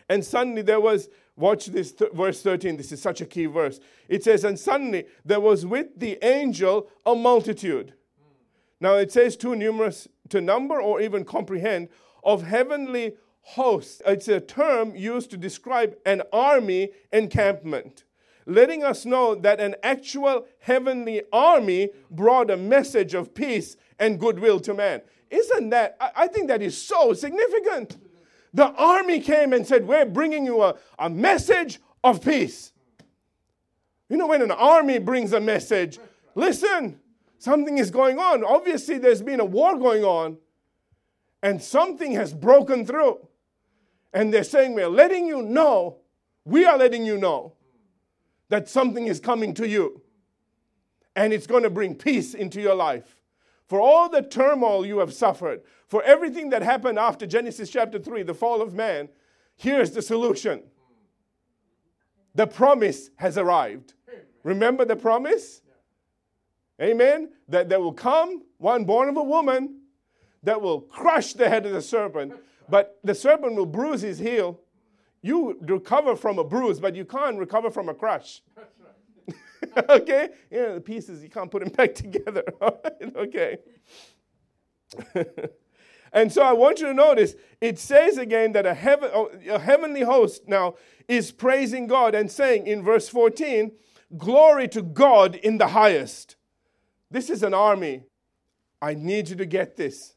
And 0.10 0.24
suddenly 0.26 0.62
there 0.62 0.82
was, 0.82 1.08
watch 1.38 1.68
this, 1.68 1.94
th- 1.94 2.12
verse 2.12 2.42
13. 2.42 2.76
This 2.76 2.92
is 2.92 3.02
such 3.02 3.22
a 3.22 3.26
key 3.26 3.46
verse. 3.46 3.80
It 4.10 4.26
says, 4.26 4.44
And 4.44 4.60
suddenly 4.60 5.06
there 5.24 5.40
was 5.40 5.66
with 5.66 5.98
the 5.98 6.20
angel 6.22 6.90
a 7.06 7.16
multitude. 7.16 7.94
Now 8.82 8.96
it 8.96 9.14
says 9.14 9.38
too 9.38 9.56
numerous 9.56 10.06
to 10.28 10.42
number 10.42 10.82
or 10.82 11.00
even 11.00 11.24
comprehend 11.24 11.88
of 12.26 12.44
heavenly 12.44 13.14
hosts. 13.40 14.02
It's 14.06 14.28
a 14.28 14.42
term 14.42 14.98
used 14.98 15.32
to 15.32 15.38
describe 15.38 15.96
an 16.06 16.24
army 16.34 16.90
encampment 17.14 18.04
letting 18.46 18.84
us 18.84 19.06
know 19.06 19.36
that 19.36 19.60
an 19.60 19.76
actual 19.84 20.46
heavenly 20.60 21.24
army 21.32 21.90
brought 22.10 22.50
a 22.50 22.58
message 22.58 23.14
of 23.14 23.34
peace 23.34 23.76
and 24.00 24.20
goodwill 24.20 24.60
to 24.62 24.74
man. 24.74 25.02
Isn't 25.30 25.70
that, 25.70 25.98
I 26.16 26.28
think 26.28 26.48
that 26.48 26.62
is 26.62 26.82
so 26.82 27.14
significant. 27.14 27.98
The 28.54 28.68
army 28.74 29.20
came 29.20 29.54
and 29.54 29.66
said, 29.66 29.88
We're 29.88 30.06
bringing 30.06 30.46
you 30.46 30.64
a, 30.64 30.76
a 30.98 31.10
message 31.10 31.80
of 32.04 32.24
peace. 32.24 32.72
You 34.10 34.18
know, 34.18 34.28
when 34.28 34.42
an 34.42 34.52
army 34.52 34.98
brings 34.98 35.34
a 35.34 35.40
message, 35.40 36.00
listen, 36.34 37.00
something 37.38 37.78
is 37.78 37.92
going 37.92 38.18
on. 38.18 38.44
Obviously, 38.44 38.98
there's 38.98 39.22
been 39.22 39.40
a 39.40 39.46
war 39.46 39.78
going 39.78 40.04
on, 40.04 40.38
and 41.44 41.62
something 41.62 42.14
has 42.14 42.34
broken 42.34 42.86
through. 42.86 43.20
And 44.14 44.34
they're 44.34 44.44
saying, 44.44 44.74
We're 44.74 44.90
letting 44.90 45.28
you 45.28 45.44
know, 45.44 45.98
we 46.44 46.66
are 46.66 46.78
letting 46.78 47.06
you 47.06 47.18
know 47.18 47.54
that 48.50 48.68
something 48.68 49.08
is 49.08 49.20
coming 49.20 49.54
to 49.56 49.68
you 49.68 50.02
and 51.16 51.34
it's 51.34 51.48
going 51.48 51.64
to 51.64 51.70
bring 51.70 51.96
peace 51.96 52.34
into 52.34 52.62
your 52.62 52.76
life. 52.76 53.16
For 53.68 53.80
all 53.80 54.10
the 54.10 54.22
turmoil 54.22 54.86
you 54.86 55.00
have 55.00 55.14
suffered, 55.14 55.62
for 55.88 56.02
everything 56.04 56.50
that 56.50 56.62
happened 56.62 56.98
after 56.98 57.26
Genesis 57.26 57.70
chapter 57.70 58.00
3, 58.00 58.24
the 58.24 58.34
fall 58.34 58.62
of 58.62 58.74
man, 58.74 59.10
here's 59.56 59.92
the 59.92 60.02
solution. 60.02 60.64
The 62.36 62.48
promise 62.48 63.12
has 63.18 63.38
arrived. 63.38 63.94
Remember 64.44 64.86
the 64.86 64.96
promise? 64.96 65.62
Amen? 66.82 67.30
That 67.48 67.70
there 67.70 67.80
will 67.80 67.94
come 67.94 68.44
one 68.58 68.86
born 68.86 69.10
of 69.10 69.18
a 69.18 69.24
woman 69.24 69.82
that 70.44 70.62
will 70.62 70.82
crush 70.82 71.34
the 71.34 71.50
head 71.50 71.66
of 71.66 71.74
the 71.74 71.82
serpent, 71.82 72.34
but 72.70 73.00
the 73.04 73.14
serpent 73.14 73.56
will 73.56 73.66
bruise 73.66 74.02
his 74.02 74.20
heel 74.20 74.60
you 75.22 75.58
recover 75.62 76.16
from 76.16 76.40
a 76.40 76.44
bruise, 76.44 76.80
but 76.80 76.96
you 76.96 77.06
can't 77.06 77.38
recover 77.38 77.70
from 77.70 77.90
a 77.90 77.94
crush. 77.94 78.42
Right. 78.56 78.66
okay? 79.90 80.30
Yeah, 80.50 80.74
the 80.74 80.82
pieces, 80.82 81.24
you 81.24 81.30
can't 81.30 81.52
put 81.52 81.64
them 81.64 81.74
back 81.76 81.96
together. 81.96 82.44
okay. 83.16 83.58
and 86.14 86.32
so 86.32 86.42
I 86.42 86.54
want 86.54 86.80
you 86.80 86.88
to 86.88 86.94
notice 86.94 87.36
it 87.62 87.78
says 87.80 88.18
again 88.18 88.54
that 88.54 88.66
a, 88.66 88.74
heaven, 88.74 89.12
oh, 89.14 89.30
a 89.50 89.60
heavenly 89.60 90.02
host 90.02 90.48
now 90.48 90.76
is 91.08 91.32
praising 91.32 91.88
God 91.88 92.16
and 92.16 92.32
saying 92.32 92.68
in 92.68 92.84
verse 92.84 93.10
14, 93.10 93.72
Glory 94.18 94.68
to 94.70 94.82
God 94.82 95.36
in 95.36 95.60
the 95.60 95.68
highest. 95.68 96.36
This 97.12 97.30
is 97.30 97.44
an 97.44 97.54
army. 97.54 98.04
I 98.82 98.94
need 98.94 99.30
you 99.30 99.36
to 99.36 99.46
get 99.46 99.76
this. 99.76 100.16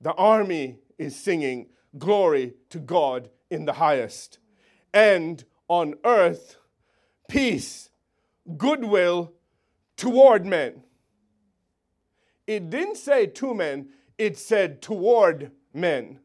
The 0.00 0.12
army 0.12 0.78
is 0.98 1.16
singing, 1.16 1.66
Glory 1.98 2.54
to 2.70 2.78
God 2.78 3.28
in 3.52 3.66
the 3.66 3.74
highest, 3.74 4.38
and 4.94 5.44
on 5.68 5.94
earth 6.04 6.56
peace, 7.28 7.90
goodwill 8.56 9.32
toward 9.96 10.46
men. 10.46 10.82
It 12.46 12.70
didn't 12.70 12.96
say 12.96 13.26
to 13.26 13.54
men, 13.54 13.90
it 14.16 14.38
said 14.38 14.80
toward 14.80 15.52
men. 15.72 16.18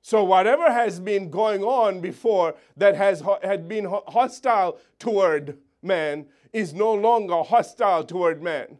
So, 0.00 0.24
whatever 0.24 0.72
has 0.72 0.98
been 0.98 1.30
going 1.30 1.62
on 1.62 2.00
before 2.00 2.54
that 2.76 2.96
has 2.96 3.22
had 3.42 3.68
been 3.68 3.84
hostile 3.84 4.78
toward 4.98 5.58
man 5.82 6.26
is 6.52 6.72
no 6.72 6.94
longer 6.94 7.42
hostile 7.42 8.04
toward 8.04 8.42
man. 8.42 8.78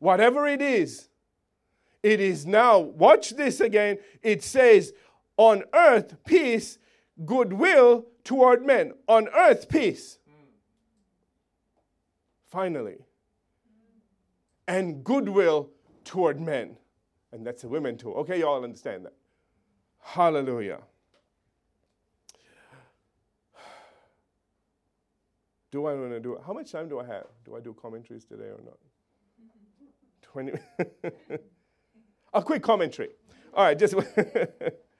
Whatever 0.00 0.48
it 0.48 0.60
is, 0.60 1.08
it 2.02 2.18
is 2.18 2.44
now, 2.44 2.78
watch 2.78 3.30
this 3.30 3.60
again, 3.60 3.98
it 4.22 4.42
says, 4.42 4.92
on 5.42 5.64
earth, 5.74 6.16
peace, 6.24 6.78
goodwill 7.24 8.06
toward 8.22 8.64
men. 8.64 8.92
On 9.08 9.28
earth, 9.28 9.68
peace. 9.68 10.18
Finally. 12.48 12.98
And 14.68 15.02
goodwill 15.02 15.70
toward 16.04 16.40
men. 16.40 16.76
And 17.32 17.44
that's 17.46 17.62
the 17.62 17.68
women 17.68 17.96
too. 17.96 18.12
Okay, 18.14 18.38
y'all 18.40 18.62
understand 18.62 19.04
that. 19.04 19.14
Hallelujah. 20.00 20.80
Do 25.70 25.86
I 25.86 25.94
want 25.94 26.10
to 26.10 26.20
do 26.20 26.34
it? 26.34 26.42
How 26.46 26.52
much 26.52 26.70
time 26.70 26.88
do 26.88 27.00
I 27.00 27.06
have? 27.06 27.26
Do 27.46 27.56
I 27.56 27.60
do 27.60 27.72
commentaries 27.72 28.26
today 28.26 28.44
or 28.44 28.60
not? 28.62 28.78
20. 30.22 30.52
A 32.34 32.42
quick 32.42 32.62
commentary. 32.62 33.08
All 33.54 33.64
right, 33.64 33.78
just. 33.78 33.94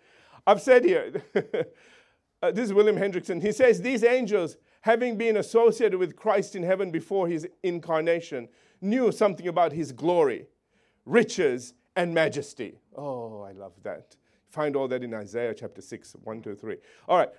I've 0.46 0.60
said 0.60 0.84
here, 0.84 1.22
uh, 2.42 2.50
this 2.50 2.66
is 2.66 2.72
William 2.72 2.96
Hendriksen. 2.96 3.40
He 3.40 3.52
says, 3.52 3.80
These 3.80 4.04
angels, 4.04 4.56
having 4.80 5.16
been 5.16 5.36
associated 5.36 5.98
with 5.98 6.16
Christ 6.16 6.56
in 6.56 6.62
heaven 6.62 6.90
before 6.90 7.28
his 7.28 7.46
incarnation, 7.62 8.48
knew 8.80 9.12
something 9.12 9.46
about 9.46 9.72
his 9.72 9.92
glory, 9.92 10.46
riches, 11.06 11.74
and 11.94 12.12
majesty. 12.12 12.78
Oh, 12.96 13.42
I 13.42 13.52
love 13.52 13.72
that. 13.82 14.16
Find 14.48 14.76
all 14.76 14.88
that 14.88 15.02
in 15.02 15.14
Isaiah 15.14 15.54
chapter 15.54 15.80
6, 15.80 16.16
1 16.22 16.42
to 16.42 16.54
3. 16.54 16.76
All 17.08 17.18
right. 17.18 17.30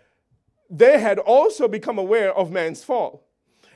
They 0.69 0.99
had 0.99 1.19
also 1.19 1.67
become 1.67 1.99
aware 1.99 2.33
of 2.33 2.51
man's 2.51 2.83
fall, 2.83 3.27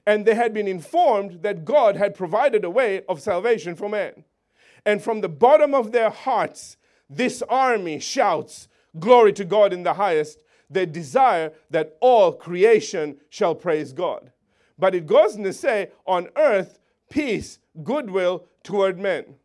and 0.05 0.25
they 0.25 0.33
had 0.33 0.53
been 0.53 0.67
informed 0.67 1.43
that 1.43 1.65
God 1.65 1.97
had 1.97 2.15
provided 2.15 2.63
a 2.63 2.69
way 2.69 3.03
of 3.07 3.21
salvation 3.21 3.75
for 3.75 3.89
man. 3.89 4.23
And 4.85 5.03
from 5.03 5.21
the 5.21 5.29
bottom 5.29 5.75
of 5.75 5.91
their 5.91 6.09
hearts, 6.09 6.77
this 7.09 7.43
army 7.43 7.99
shouts, 7.99 8.67
Glory 8.99 9.33
to 9.33 9.45
God 9.45 9.73
in 9.73 9.83
the 9.83 9.93
highest. 9.93 10.39
They 10.69 10.85
desire 10.85 11.53
that 11.69 11.97
all 12.01 12.31
creation 12.31 13.17
shall 13.29 13.55
praise 13.55 13.93
God. 13.93 14.31
But 14.77 14.95
it 14.95 15.07
goes 15.07 15.35
on 15.35 15.43
to 15.43 15.53
say, 15.53 15.91
On 16.05 16.27
earth, 16.35 16.79
peace, 17.09 17.59
goodwill 17.83 18.45
toward 18.63 18.99
men. 18.99 19.35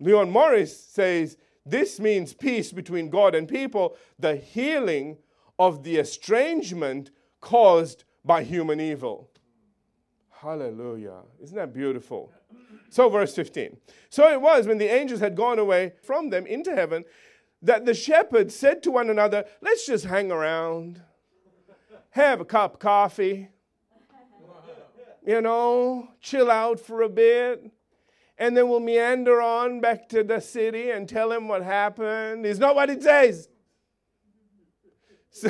Leon 0.00 0.30
Morris 0.30 0.78
says, 0.78 1.36
This 1.64 2.00
means 2.00 2.34
peace 2.34 2.72
between 2.72 3.10
God 3.10 3.34
and 3.34 3.48
people, 3.48 3.96
the 4.18 4.36
healing 4.36 5.18
of 5.58 5.82
the 5.82 5.96
estrangement 5.98 7.10
caused 7.40 8.04
by 8.24 8.42
human 8.42 8.80
evil. 8.80 9.28
Hallelujah. 10.30 11.20
Isn't 11.40 11.56
that 11.56 11.72
beautiful? 11.72 12.32
So, 12.90 13.08
verse 13.08 13.34
15. 13.34 13.76
So 14.10 14.30
it 14.30 14.40
was 14.40 14.66
when 14.66 14.78
the 14.78 14.92
angels 14.92 15.20
had 15.20 15.36
gone 15.36 15.58
away 15.58 15.94
from 16.02 16.30
them 16.30 16.46
into 16.46 16.74
heaven 16.74 17.04
that 17.62 17.86
the 17.86 17.94
shepherds 17.94 18.54
said 18.54 18.82
to 18.82 18.90
one 18.90 19.08
another, 19.08 19.44
Let's 19.60 19.86
just 19.86 20.04
hang 20.04 20.30
around, 20.30 21.00
have 22.10 22.40
a 22.40 22.44
cup 22.44 22.74
of 22.74 22.80
coffee, 22.80 23.48
you 25.24 25.40
know, 25.40 26.08
chill 26.20 26.50
out 26.50 26.80
for 26.80 27.02
a 27.02 27.08
bit, 27.08 27.70
and 28.36 28.56
then 28.56 28.68
we'll 28.68 28.80
meander 28.80 29.40
on 29.40 29.80
back 29.80 30.08
to 30.08 30.24
the 30.24 30.40
city 30.40 30.90
and 30.90 31.08
tell 31.08 31.30
him 31.30 31.48
what 31.48 31.62
happened. 31.62 32.44
Is 32.44 32.58
not 32.58 32.74
what 32.74 32.90
it 32.90 33.02
says. 33.02 33.48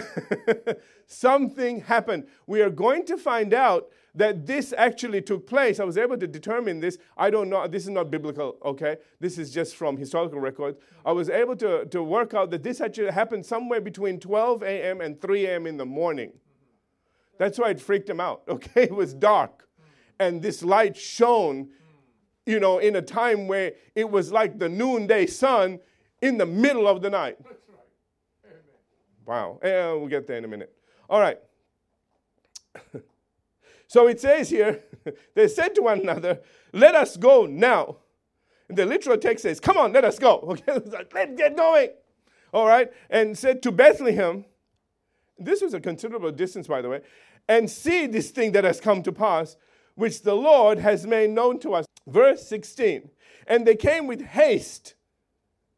Something 1.06 1.80
happened. 1.80 2.26
We 2.46 2.60
are 2.62 2.70
going 2.70 3.06
to 3.06 3.16
find 3.16 3.52
out 3.52 3.88
that 4.14 4.46
this 4.46 4.74
actually 4.76 5.22
took 5.22 5.46
place. 5.46 5.80
I 5.80 5.84
was 5.84 5.96
able 5.96 6.18
to 6.18 6.26
determine 6.26 6.80
this. 6.80 6.98
I 7.16 7.30
don't 7.30 7.48
know, 7.48 7.66
this 7.66 7.84
is 7.84 7.88
not 7.88 8.10
biblical, 8.10 8.58
okay? 8.64 8.98
This 9.20 9.38
is 9.38 9.50
just 9.50 9.74
from 9.74 9.96
historical 9.96 10.38
records. 10.38 10.78
I 11.04 11.12
was 11.12 11.30
able 11.30 11.56
to, 11.56 11.86
to 11.86 12.02
work 12.02 12.34
out 12.34 12.50
that 12.50 12.62
this 12.62 12.80
actually 12.80 13.10
happened 13.10 13.46
somewhere 13.46 13.80
between 13.80 14.20
12 14.20 14.62
a.m. 14.62 15.00
and 15.00 15.20
3 15.20 15.46
a.m. 15.46 15.66
in 15.66 15.78
the 15.78 15.86
morning. 15.86 16.32
That's 17.38 17.58
why 17.58 17.70
it 17.70 17.80
freaked 17.80 18.08
him 18.08 18.20
out, 18.20 18.42
okay? 18.48 18.84
It 18.84 18.94
was 18.94 19.14
dark. 19.14 19.66
And 20.18 20.42
this 20.42 20.62
light 20.62 20.96
shone, 20.96 21.70
you 22.44 22.60
know, 22.60 22.78
in 22.78 22.96
a 22.96 23.02
time 23.02 23.48
where 23.48 23.72
it 23.94 24.10
was 24.10 24.30
like 24.30 24.58
the 24.58 24.68
noonday 24.68 25.26
sun 25.26 25.80
in 26.20 26.36
the 26.36 26.46
middle 26.46 26.86
of 26.86 27.00
the 27.00 27.10
night. 27.10 27.38
That's 27.42 27.56
right. 27.68 28.54
Wow. 29.24 29.58
And 29.62 30.00
we'll 30.00 30.08
get 30.08 30.26
there 30.26 30.36
in 30.36 30.44
a 30.44 30.48
minute. 30.48 30.72
All 31.08 31.18
right. 31.18 31.38
So 33.92 34.06
it 34.06 34.22
says 34.22 34.48
here, 34.48 34.84
they 35.34 35.48
said 35.48 35.74
to 35.74 35.82
one 35.82 36.00
another, 36.00 36.40
Let 36.72 36.94
us 36.94 37.18
go 37.18 37.44
now. 37.44 37.96
And 38.66 38.78
the 38.78 38.86
literal 38.86 39.18
text 39.18 39.42
says, 39.42 39.60
Come 39.60 39.76
on, 39.76 39.92
let 39.92 40.02
us 40.02 40.18
go. 40.18 40.38
Okay, 40.66 40.72
let's 41.12 41.36
get 41.36 41.54
going. 41.54 41.90
All 42.54 42.66
right, 42.66 42.90
and 43.10 43.36
said 43.36 43.62
to 43.64 43.70
Bethlehem, 43.70 44.46
this 45.38 45.60
was 45.60 45.74
a 45.74 45.80
considerable 45.80 46.32
distance, 46.32 46.66
by 46.66 46.80
the 46.80 46.88
way, 46.88 47.02
and 47.46 47.70
see 47.70 48.06
this 48.06 48.30
thing 48.30 48.52
that 48.52 48.64
has 48.64 48.80
come 48.80 49.02
to 49.02 49.12
pass, 49.12 49.56
which 49.94 50.22
the 50.22 50.34
Lord 50.34 50.78
has 50.78 51.06
made 51.06 51.28
known 51.28 51.58
to 51.60 51.74
us. 51.74 51.84
Verse 52.06 52.46
16. 52.48 53.10
And 53.46 53.66
they 53.66 53.76
came 53.76 54.06
with 54.06 54.22
haste. 54.22 54.94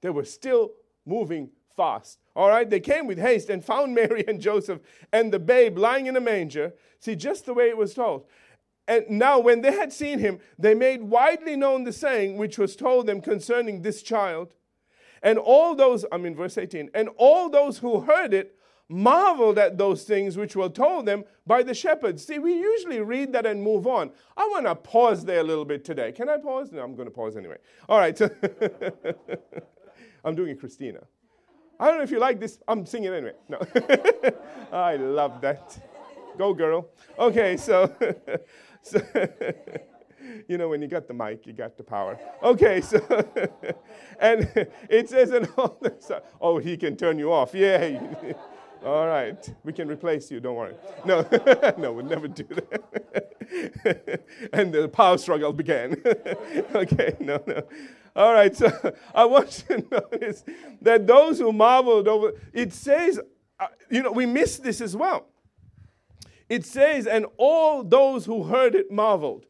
They 0.03 0.11
were 0.11 0.25
still 0.25 0.71
moving 1.05 1.51
fast. 1.77 2.21
All 2.37 2.49
right, 2.49 2.69
they 2.69 2.81
came 2.81 3.07
with 3.07 3.19
haste 3.19 3.51
and 3.51 3.65
found 3.65 3.95
Mary 3.95 4.25
and 4.27 4.41
Joseph 4.41 4.81
and 5.13 5.33
the 5.33 5.39
babe 5.39 5.79
lying 5.79 6.07
in 6.07 6.17
a 6.17 6.21
manger. 6.21 6.75
See, 6.99 7.17
just 7.17 7.47
the 7.47 7.55
way 7.55 7.69
it 7.69 7.77
was 7.77 7.95
told. 7.95 8.27
And 8.87 9.09
now, 9.09 9.39
when 9.39 9.63
they 9.63 9.73
had 9.73 9.93
seen 9.93 10.19
him, 10.19 10.41
they 10.59 10.75
made 10.75 11.03
widely 11.03 11.57
known 11.57 11.85
the 11.85 11.93
saying 11.93 12.37
which 12.37 12.59
was 12.59 12.77
told 12.77 13.07
them 13.07 13.23
concerning 13.23 13.81
this 13.81 14.03
child. 14.03 14.55
And 15.23 15.39
all 15.39 15.75
those, 15.75 16.05
I 16.13 16.19
mean, 16.19 16.35
verse 16.35 16.59
18, 16.59 16.91
and 16.95 17.09
all 17.17 17.49
those 17.49 17.79
who 17.79 18.03
heard 18.03 18.35
it 18.35 18.59
marveled 18.91 19.59
at 19.59 19.79
those 19.79 20.05
things 20.05 20.37
which 20.37 20.55
were 20.55 20.69
told 20.69 21.07
them 21.07 21.25
by 21.47 21.63
the 21.63 21.73
shepherds. 21.73 22.27
See, 22.27 22.39
we 22.39 22.53
usually 22.53 23.01
read 23.01 23.33
that 23.33 23.47
and 23.47 23.63
move 23.63 23.87
on. 23.87 24.11
I 24.37 24.47
want 24.49 24.67
to 24.67 24.75
pause 24.75 25.25
there 25.25 25.41
a 25.41 25.43
little 25.43 25.65
bit 25.65 25.85
today. 25.85 26.13
Can 26.13 26.29
I 26.29 26.37
pause? 26.37 26.71
No, 26.71 26.83
I'm 26.83 26.95
going 26.95 27.09
to 27.09 27.15
pause 27.15 27.37
anyway. 27.37 27.57
All 27.89 27.99
right. 27.99 28.17
So 28.17 28.29
I'm 30.25 30.35
doing 30.35 30.51
it, 30.51 30.61
Christina. 30.61 31.01
I 31.79 31.89
don't 31.89 31.99
know 31.99 32.05
if 32.05 32.11
you 32.11 32.21
like 32.21 32.41
this. 32.41 32.59
I'm 32.69 32.87
singing 32.87 33.13
anyway. 33.13 33.33
No. 33.49 33.59
I 34.73 34.97
love 34.97 35.41
that. 35.41 35.79
Go, 36.39 36.55
girl. 36.55 36.89
Okay, 37.19 37.57
so, 37.57 37.95
so 38.83 39.01
you 40.49 40.59
know, 40.59 40.69
when 40.69 40.83
you 40.83 40.89
got 40.89 41.07
the 41.07 41.15
mic, 41.15 41.47
you 41.47 41.53
got 41.53 41.77
the 41.77 41.85
power. 41.85 42.19
Okay, 42.43 42.81
so, 42.81 42.99
and 44.19 44.51
it 44.89 45.09
says 45.09 45.31
in 45.31 45.47
all 45.57 45.79
this, 45.81 46.11
oh, 46.41 46.59
he 46.59 46.77
can 46.77 46.97
turn 46.97 47.19
you 47.19 47.33
off. 47.33 47.55
Yeah. 47.55 48.35
All 48.85 49.07
right, 49.07 49.55
we 49.65 49.73
can 49.73 49.89
replace 49.89 50.31
you, 50.31 50.41
don't 50.41 50.57
worry. 50.57 50.75
No, 51.07 51.27
no, 51.79 51.93
we'll 51.95 52.05
never 52.05 52.29
do 52.29 52.45
that. 52.45 54.25
and 54.53 54.75
the 54.75 54.89
power 54.89 55.17
struggle 55.17 55.55
began. 55.55 56.03
okay, 56.75 57.17
no, 57.19 57.43
no. 57.47 57.63
All 58.15 58.35
right, 58.35 58.55
so 58.55 58.71
I 59.15 59.25
want 59.25 59.65
you 59.71 59.77
to 59.77 59.89
notice 59.91 60.45
that 60.83 61.07
those 61.07 61.39
who 61.39 61.51
marveled 61.51 62.09
over, 62.09 62.33
it 62.53 62.75
says, 62.75 63.19
uh, 63.59 63.69
you 63.91 64.03
know, 64.03 64.13
we 64.13 64.27
miss 64.27 64.59
this 64.59 64.83
as 64.83 64.95
well. 64.95 65.29
It 66.51 66.67
says, 66.67 67.07
and 67.07 67.25
all 67.39 67.83
those 67.83 68.27
who 68.27 68.45
heard 68.45 68.75
it 68.75 68.91
marveled. 68.91 69.47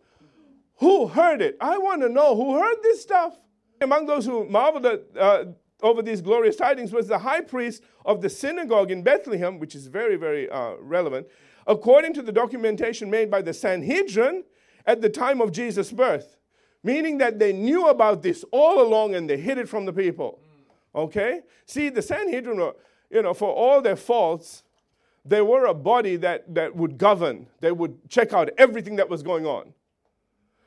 Who 0.76 1.08
heard 1.08 1.42
it? 1.42 1.56
I 1.60 1.78
want 1.78 2.02
to 2.02 2.08
know 2.08 2.36
who 2.36 2.58
heard 2.58 2.76
this 2.84 3.02
stuff. 3.02 3.36
Among 3.80 4.06
those 4.06 4.26
who 4.26 4.48
marveled 4.48 4.86
at, 4.86 5.02
uh, 5.18 5.44
over 5.84 6.00
these 6.00 6.22
glorious 6.22 6.56
tidings 6.56 6.92
was 6.92 7.06
the 7.06 7.18
high 7.18 7.42
priest 7.42 7.82
of 8.06 8.22
the 8.22 8.30
synagogue 8.30 8.90
in 8.90 9.02
Bethlehem, 9.02 9.58
which 9.58 9.74
is 9.74 9.86
very, 9.86 10.16
very 10.16 10.48
uh, 10.48 10.76
relevant. 10.80 11.26
According 11.66 12.14
to 12.14 12.22
the 12.22 12.32
documentation 12.32 13.10
made 13.10 13.30
by 13.30 13.42
the 13.42 13.52
Sanhedrin 13.52 14.44
at 14.86 15.02
the 15.02 15.10
time 15.10 15.42
of 15.42 15.52
Jesus' 15.52 15.92
birth, 15.92 16.36
meaning 16.82 17.18
that 17.18 17.38
they 17.38 17.52
knew 17.52 17.88
about 17.88 18.22
this 18.22 18.46
all 18.50 18.80
along 18.80 19.14
and 19.14 19.28
they 19.28 19.36
hid 19.36 19.58
it 19.58 19.68
from 19.68 19.84
the 19.84 19.92
people. 19.92 20.40
Okay? 20.94 21.42
See, 21.66 21.90
the 21.90 22.02
Sanhedrin, 22.02 22.56
were, 22.56 22.74
you 23.10 23.20
know, 23.20 23.34
for 23.34 23.52
all 23.52 23.82
their 23.82 23.96
faults, 23.96 24.62
they 25.22 25.42
were 25.42 25.66
a 25.66 25.74
body 25.74 26.16
that, 26.16 26.54
that 26.54 26.74
would 26.74 26.96
govern, 26.96 27.46
they 27.60 27.72
would 27.72 28.08
check 28.08 28.32
out 28.32 28.48
everything 28.56 28.96
that 28.96 29.10
was 29.10 29.22
going 29.22 29.44
on. 29.44 29.74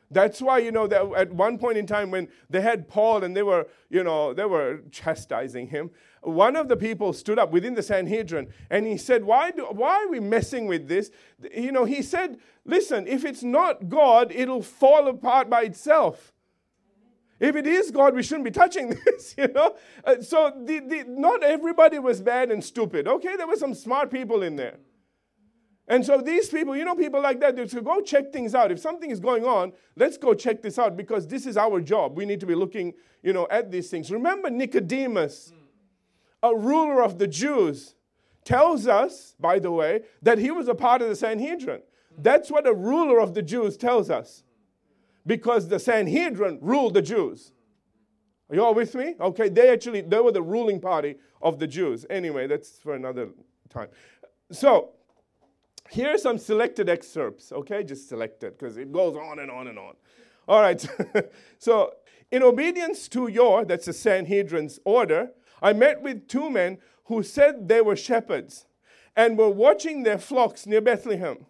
That's 0.09 0.41
why, 0.41 0.59
you 0.59 0.71
know, 0.71 0.87
that 0.87 1.11
at 1.17 1.33
one 1.33 1.57
point 1.57 1.77
in 1.77 1.85
time 1.85 2.11
when 2.11 2.29
they 2.49 2.61
had 2.61 2.87
Paul 2.87 3.23
and 3.23 3.35
they 3.35 3.43
were, 3.43 3.67
you 3.89 4.03
know, 4.03 4.33
they 4.33 4.45
were 4.45 4.81
chastising 4.89 5.67
him, 5.67 5.91
one 6.21 6.55
of 6.55 6.69
the 6.69 6.77
people 6.77 7.11
stood 7.11 7.37
up 7.37 7.51
within 7.51 7.73
the 7.73 7.83
Sanhedrin 7.83 8.47
and 8.69 8.85
he 8.85 8.97
said, 8.97 9.25
why, 9.25 9.51
do, 9.51 9.65
why 9.65 10.03
are 10.03 10.09
we 10.09 10.19
messing 10.19 10.67
with 10.67 10.87
this? 10.87 11.11
You 11.53 11.73
know, 11.73 11.83
he 11.83 12.01
said, 12.01 12.39
listen, 12.65 13.05
if 13.05 13.25
it's 13.25 13.43
not 13.43 13.89
God, 13.89 14.31
it'll 14.31 14.61
fall 14.61 15.07
apart 15.09 15.49
by 15.49 15.63
itself. 15.63 16.33
If 17.39 17.55
it 17.55 17.67
is 17.67 17.91
God, 17.91 18.15
we 18.15 18.23
shouldn't 18.23 18.45
be 18.45 18.51
touching 18.51 18.89
this, 19.05 19.35
you 19.37 19.49
know? 19.49 19.75
Uh, 20.03 20.21
so 20.21 20.53
the, 20.55 20.79
the, 20.79 21.03
not 21.07 21.43
everybody 21.43 21.99
was 21.99 22.21
bad 22.21 22.49
and 22.49 22.63
stupid. 22.63 23.07
Okay, 23.07 23.35
there 23.35 23.47
were 23.47 23.57
some 23.57 23.73
smart 23.73 24.09
people 24.09 24.41
in 24.41 24.55
there. 24.55 24.77
And 25.87 26.05
so 26.05 26.19
these 26.19 26.49
people, 26.49 26.75
you 26.75 26.83
know, 26.83 26.95
people 26.95 27.21
like 27.21 27.39
that, 27.39 27.55
they 27.55 27.65
say, 27.67 27.79
go 27.79 28.01
check 28.01 28.33
things 28.33 28.53
out. 28.53 28.71
If 28.71 28.79
something 28.79 29.09
is 29.09 29.21
going 29.21 29.45
on, 29.45 29.71
let's 29.95 30.17
go 30.17 30.33
check 30.33 30.61
this 30.61 30.77
out 30.77 30.97
because 30.97 31.27
this 31.27 31.45
is 31.45 31.55
our 31.55 31.79
job. 31.79 32.17
We 32.17 32.25
need 32.25 32.41
to 32.41 32.45
be 32.45 32.55
looking, 32.55 32.93
you 33.23 33.31
know, 33.31 33.47
at 33.49 33.71
these 33.71 33.89
things. 33.89 34.11
Remember 34.11 34.49
Nicodemus, 34.49 35.53
a 36.43 36.53
ruler 36.53 37.01
of 37.01 37.17
the 37.19 37.27
Jews, 37.27 37.95
tells 38.43 38.85
us, 38.87 39.35
by 39.39 39.59
the 39.59 39.71
way, 39.71 40.01
that 40.21 40.37
he 40.37 40.51
was 40.51 40.67
a 40.67 40.75
part 40.75 41.01
of 41.01 41.07
the 41.07 41.15
Sanhedrin. 41.15 41.81
That's 42.17 42.51
what 42.51 42.67
a 42.67 42.73
ruler 42.73 43.19
of 43.19 43.33
the 43.33 43.41
Jews 43.41 43.77
tells 43.77 44.09
us. 44.09 44.43
Because 45.25 45.67
the 45.67 45.79
Sanhedrin 45.79 46.59
ruled 46.61 46.93
the 46.93 47.01
Jews. 47.01 47.51
Are 48.49 48.55
you 48.55 48.63
all 48.63 48.73
with 48.73 48.95
me? 48.95 49.15
Okay, 49.19 49.49
they 49.49 49.69
actually 49.69 50.01
they 50.01 50.19
were 50.19 50.31
the 50.31 50.41
ruling 50.41 50.79
party 50.79 51.15
of 51.41 51.59
the 51.59 51.67
Jews. 51.67 52.05
Anyway, 52.09 52.47
that's 52.47 52.79
for 52.79 52.95
another 52.95 53.29
time. 53.69 53.89
So, 54.51 54.91
here 55.89 56.13
are 56.13 56.17
some 56.17 56.37
selected 56.37 56.89
excerpts, 56.89 57.51
okay? 57.51 57.83
Just 57.83 58.09
selected 58.09 58.57
because 58.57 58.77
it 58.77 58.91
goes 58.91 59.15
on 59.15 59.39
and 59.39 59.51
on 59.51 59.67
and 59.67 59.79
on. 59.79 59.93
All 60.47 60.61
right. 60.61 60.85
so, 61.59 61.93
in 62.31 62.43
obedience 62.43 63.07
to 63.09 63.27
your, 63.27 63.65
that's 63.65 63.85
the 63.85 63.93
Sanhedrin's 63.93 64.79
order, 64.83 65.31
I 65.61 65.73
met 65.73 66.01
with 66.01 66.27
two 66.27 66.49
men 66.49 66.79
who 67.05 67.23
said 67.23 67.67
they 67.67 67.81
were 67.81 67.95
shepherds 67.95 68.65
and 69.15 69.37
were 69.37 69.49
watching 69.49 70.03
their 70.03 70.17
flocks 70.17 70.67
near 70.67 70.81
Bethlehem. 70.81 71.45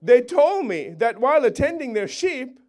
They 0.00 0.20
told 0.20 0.66
me 0.66 0.94
that 0.98 1.18
while 1.18 1.44
attending 1.44 1.92
their 1.92 2.08
sheep, 2.08 2.60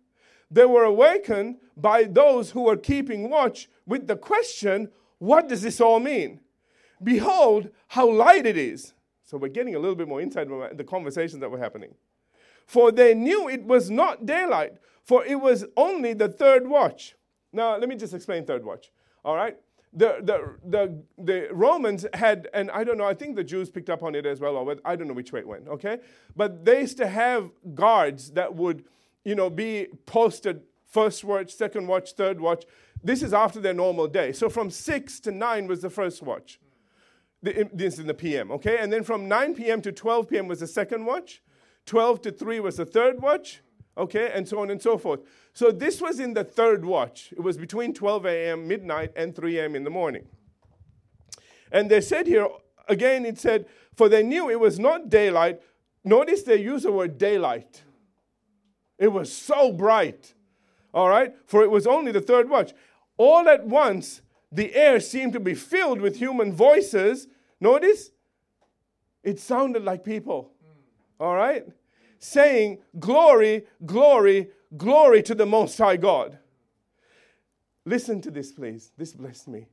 they 0.51 0.65
were 0.65 0.83
awakened 0.83 1.57
by 1.77 2.03
those 2.03 2.51
who 2.51 2.63
were 2.63 2.77
keeping 2.77 3.29
watch 3.29 3.69
with 3.85 4.07
the 4.07 4.15
question, 4.15 4.89
What 5.19 5.47
does 5.47 5.61
this 5.61 5.79
all 5.79 5.99
mean? 5.99 6.41
Behold, 7.01 7.69
how 7.89 8.09
light 8.09 8.45
it 8.45 8.57
is. 8.57 8.93
So 9.29 9.37
we're 9.37 9.49
getting 9.49 9.75
a 9.75 9.79
little 9.79 9.95
bit 9.95 10.07
more 10.07 10.19
insight 10.19 10.47
into 10.47 10.69
the 10.73 10.83
conversations 10.83 11.39
that 11.41 11.51
were 11.51 11.59
happening. 11.59 11.93
For 12.65 12.91
they 12.91 13.13
knew 13.13 13.47
it 13.47 13.63
was 13.63 13.91
not 13.91 14.25
daylight, 14.25 14.73
for 15.03 15.23
it 15.23 15.39
was 15.39 15.65
only 15.77 16.13
the 16.13 16.27
third 16.27 16.67
watch. 16.67 17.15
Now, 17.53 17.77
let 17.77 17.87
me 17.87 17.95
just 17.95 18.15
explain 18.15 18.43
third 18.43 18.65
watch. 18.65 18.91
All 19.23 19.35
right? 19.35 19.55
The, 19.93 20.17
the, 20.21 20.55
the, 20.67 21.03
the 21.23 21.47
Romans 21.51 22.07
had, 22.15 22.47
and 22.55 22.71
I 22.71 22.83
don't 22.83 22.97
know, 22.97 23.05
I 23.05 23.13
think 23.13 23.35
the 23.35 23.43
Jews 23.43 23.69
picked 23.69 23.91
up 23.91 24.01
on 24.01 24.15
it 24.15 24.25
as 24.25 24.39
well, 24.39 24.55
or 24.55 24.75
I 24.83 24.95
don't 24.95 25.07
know 25.07 25.13
which 25.13 25.31
way 25.31 25.41
it 25.41 25.47
went, 25.47 25.67
okay? 25.67 25.99
But 26.35 26.65
they 26.65 26.81
used 26.81 26.97
to 26.97 27.07
have 27.07 27.51
guards 27.75 28.31
that 28.31 28.55
would, 28.55 28.83
you 29.23 29.35
know, 29.35 29.51
be 29.51 29.89
posted 30.07 30.63
first 30.87 31.23
watch, 31.23 31.53
second 31.53 31.85
watch, 31.85 32.13
third 32.13 32.41
watch. 32.41 32.65
This 33.03 33.21
is 33.21 33.31
after 33.31 33.59
their 33.59 33.75
normal 33.75 34.07
day. 34.07 34.31
So 34.31 34.49
from 34.49 34.71
6 34.71 35.19
to 35.19 35.31
9 35.31 35.67
was 35.67 35.83
the 35.83 35.89
first 35.91 36.23
watch. 36.23 36.59
This 37.41 37.93
is 37.93 37.99
in 37.99 38.07
the 38.07 38.13
PM, 38.13 38.51
okay? 38.51 38.79
And 38.79 38.91
then 38.91 39.03
from 39.03 39.27
9 39.27 39.55
p.m. 39.55 39.81
to 39.83 39.91
12 39.91 40.27
p.m. 40.29 40.47
was 40.47 40.59
the 40.59 40.67
second 40.67 41.05
watch. 41.05 41.41
12 41.85 42.21
to 42.23 42.31
3 42.31 42.59
was 42.59 42.77
the 42.77 42.85
third 42.85 43.21
watch, 43.21 43.61
okay? 43.97 44.31
And 44.33 44.47
so 44.47 44.59
on 44.59 44.69
and 44.69 44.81
so 44.81 44.97
forth. 44.97 45.21
So 45.53 45.71
this 45.71 46.01
was 46.01 46.19
in 46.19 46.33
the 46.33 46.43
third 46.43 46.83
watch. 46.83 47.31
It 47.31 47.41
was 47.41 47.57
between 47.57 47.93
12 47.93 48.25
a.m., 48.25 48.67
midnight, 48.67 49.13
and 49.15 49.35
3 49.35 49.57
a.m. 49.57 49.75
in 49.75 49.83
the 49.85 49.89
morning. 49.89 50.27
And 51.71 51.89
they 51.89 52.01
said 52.01 52.27
here, 52.27 52.49
again, 52.87 53.25
it 53.25 53.39
said, 53.39 53.67
for 53.95 54.09
they 54.09 54.23
knew 54.23 54.49
it 54.49 54.59
was 54.59 54.79
not 54.79 55.09
daylight. 55.09 55.61
Notice 56.03 56.43
they 56.43 56.61
use 56.61 56.83
the 56.83 56.91
word 56.91 57.17
daylight. 57.17 57.83
It 58.97 59.09
was 59.09 59.31
so 59.31 59.71
bright. 59.71 60.33
All 60.93 61.07
right? 61.07 61.33
For 61.45 61.63
it 61.63 61.71
was 61.71 61.87
only 61.87 62.11
the 62.11 62.21
third 62.21 62.49
watch. 62.49 62.73
All 63.17 63.47
at 63.47 63.65
once, 63.65 64.21
the 64.51 64.73
air 64.75 64.99
seemed 64.99 65.33
to 65.33 65.39
be 65.39 65.53
filled 65.53 66.01
with 66.01 66.17
human 66.17 66.53
voices. 66.53 67.27
Notice? 67.59 68.11
It 69.23 69.39
sounded 69.39 69.83
like 69.83 70.03
people. 70.03 70.51
Mm. 70.63 71.25
All 71.25 71.35
right? 71.35 71.65
Saying, 72.19 72.79
Glory, 72.99 73.65
glory, 73.85 74.49
glory 74.75 75.21
to 75.23 75.35
the 75.35 75.45
Most 75.45 75.77
High 75.77 75.97
God. 75.97 76.39
Listen 77.85 78.21
to 78.21 78.31
this, 78.31 78.51
please. 78.51 78.91
This 78.97 79.13
blessed 79.13 79.47
me. 79.47 79.67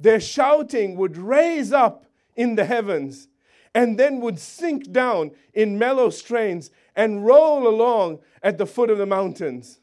Their 0.00 0.20
shouting 0.20 0.96
would 0.96 1.16
raise 1.16 1.72
up 1.72 2.06
in 2.36 2.54
the 2.54 2.64
heavens 2.64 3.28
and 3.74 3.98
then 3.98 4.20
would 4.20 4.38
sink 4.38 4.92
down 4.92 5.32
in 5.54 5.78
mellow 5.78 6.10
strains 6.10 6.70
and 6.94 7.24
roll 7.24 7.68
along 7.68 8.20
at 8.42 8.58
the 8.58 8.66
foot 8.66 8.90
of 8.90 8.98
the 8.98 9.06
mountains. 9.06 9.80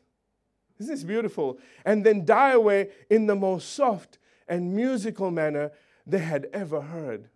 Isn't 0.79 1.07
beautiful? 1.07 1.57
And 1.85 2.05
then 2.05 2.25
die 2.25 2.51
away 2.51 2.89
in 3.09 3.27
the 3.27 3.35
most 3.35 3.73
soft 3.73 4.17
and 4.47 4.75
musical 4.75 5.31
manner 5.31 5.71
they 6.05 6.19
had 6.19 6.47
ever 6.53 6.81
heard. 6.81 7.29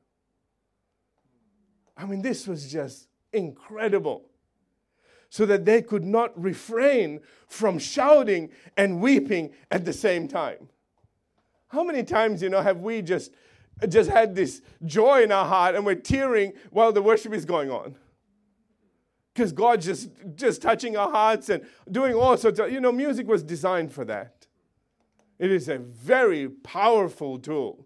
I 1.97 2.05
mean, 2.05 2.21
this 2.21 2.47
was 2.47 2.71
just 2.71 3.07
incredible. 3.33 4.25
So 5.31 5.45
that 5.45 5.63
they 5.63 5.83
could 5.83 6.03
not 6.03 6.39
refrain 6.41 7.19
from 7.47 7.77
shouting 7.77 8.49
and 8.75 8.99
weeping 8.99 9.51
at 9.69 9.85
the 9.85 9.93
same 9.93 10.27
time. 10.27 10.69
How 11.67 11.83
many 11.83 12.03
times, 12.03 12.41
you 12.41 12.49
know, 12.49 12.61
have 12.61 12.79
we 12.79 13.03
just, 13.03 13.31
just 13.87 14.09
had 14.09 14.33
this 14.33 14.63
joy 14.85 15.21
in 15.21 15.31
our 15.31 15.45
heart 15.45 15.75
and 15.75 15.85
we're 15.85 15.93
tearing 15.95 16.53
while 16.71 16.91
the 16.91 17.01
worship 17.01 17.31
is 17.31 17.45
going 17.45 17.69
on? 17.69 17.95
Because 19.39 19.53
God 19.53 19.79
just 19.79 20.09
just 20.35 20.61
touching 20.61 20.97
our 20.97 21.09
hearts 21.09 21.47
and 21.47 21.65
doing 21.89 22.13
all 22.13 22.35
sorts 22.35 22.59
of 22.59 22.69
you 22.69 22.81
know 22.81 22.91
music 22.91 23.25
was 23.25 23.41
designed 23.41 23.93
for 23.93 24.03
that. 24.03 24.47
It 25.37 25.49
is 25.49 25.69
a 25.69 25.77
very 25.77 26.49
powerful 26.49 27.39
tool. 27.39 27.85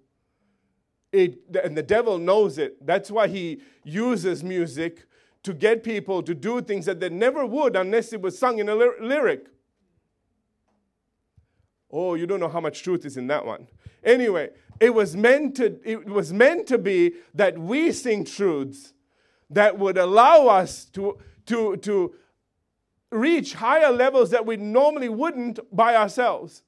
It, 1.12 1.38
and 1.64 1.78
the 1.78 1.84
devil 1.84 2.18
knows 2.18 2.58
it. 2.58 2.84
That's 2.84 3.12
why 3.12 3.28
he 3.28 3.62
uses 3.84 4.44
music 4.44 5.06
to 5.44 5.54
get 5.54 5.84
people 5.84 6.24
to 6.24 6.34
do 6.34 6.60
things 6.60 6.88
that 6.88 7.00
they 7.00 7.10
never 7.10 7.46
would 7.46 7.76
unless 7.76 8.14
it 8.14 8.22
was 8.22 8.40
sung 8.40 8.58
in 8.58 8.68
a 8.68 8.74
ly- 8.74 8.98
lyric. 9.00 9.46
Oh, 11.92 12.16
you 12.16 12.26
don't 12.26 12.40
know 12.40 12.50
how 12.50 12.62
much 12.62 12.82
truth 12.82 13.06
is 13.06 13.16
in 13.16 13.28
that 13.28 13.46
one. 13.46 13.68
Anyway, 14.04 14.50
it 14.80 14.92
was 14.96 15.16
meant 15.16 15.56
to 15.58 15.80
it 15.84 16.06
was 16.06 16.34
meant 16.34 16.66
to 16.66 16.80
be 16.80 17.14
that 17.36 17.60
we 17.60 17.92
sing 17.92 18.26
truths 18.26 18.94
that 19.54 19.78
would 19.78 20.00
allow 20.00 20.48
us 20.48 20.86
to 20.86 21.20
to, 21.48 21.78
to 21.78 22.16
reach 23.12 23.54
higher 23.54 23.92
levels 23.92 24.32
that 24.32 24.46
we 24.46 24.58
normally 24.58 25.10
wouldn't 25.10 25.60
by 25.76 25.96
ourselves. 25.96 26.64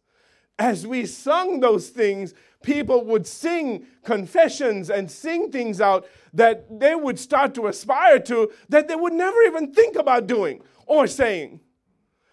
As 0.58 0.88
we 0.88 1.06
sung 1.06 1.60
those 1.60 1.90
things, 1.90 2.34
people 2.64 3.04
would 3.06 3.28
sing 3.28 3.86
confessions 4.04 4.90
and 4.90 5.10
sing 5.10 5.52
things 5.52 5.82
out 5.82 6.08
that 6.34 6.80
they 6.80 6.96
would 6.96 7.20
start 7.20 7.54
to 7.56 7.68
aspire 7.68 8.20
to 8.20 8.52
that 8.70 8.88
they 8.88 8.96
would 8.96 9.14
never 9.14 9.42
even 9.44 9.74
think 9.74 9.96
about 9.96 10.28
doing 10.28 10.62
or 10.86 11.08
saying. 11.08 11.60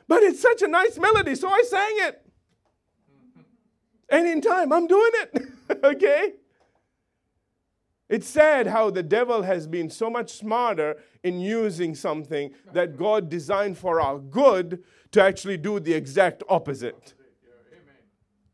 But 0.07 0.22
it's 0.22 0.40
such 0.40 0.62
a 0.62 0.68
nice 0.68 0.98
melody, 0.98 1.35
so 1.35 1.48
I 1.48 1.62
sang 1.62 1.96
it. 2.09 2.26
And 4.09 4.26
in 4.26 4.40
time, 4.40 4.72
I'm 4.72 4.87
doing 4.87 5.11
it. 5.14 5.48
okay? 5.85 6.33
It's 8.12 8.29
sad 8.29 8.66
how 8.66 8.90
the 8.90 9.03
devil 9.03 9.40
has 9.40 9.66
been 9.66 9.88
so 9.88 10.11
much 10.11 10.33
smarter 10.33 10.98
in 11.22 11.40
using 11.40 11.94
something 11.94 12.51
that 12.75 12.98
God 12.98 13.31
designed 13.31 13.79
for 13.79 14.03
our 14.03 14.18
good 14.18 14.85
to 15.12 15.22
actually 15.22 15.57
do 15.57 15.81
the 15.81 15.94
exact 15.94 16.42
opposite. 16.46 17.14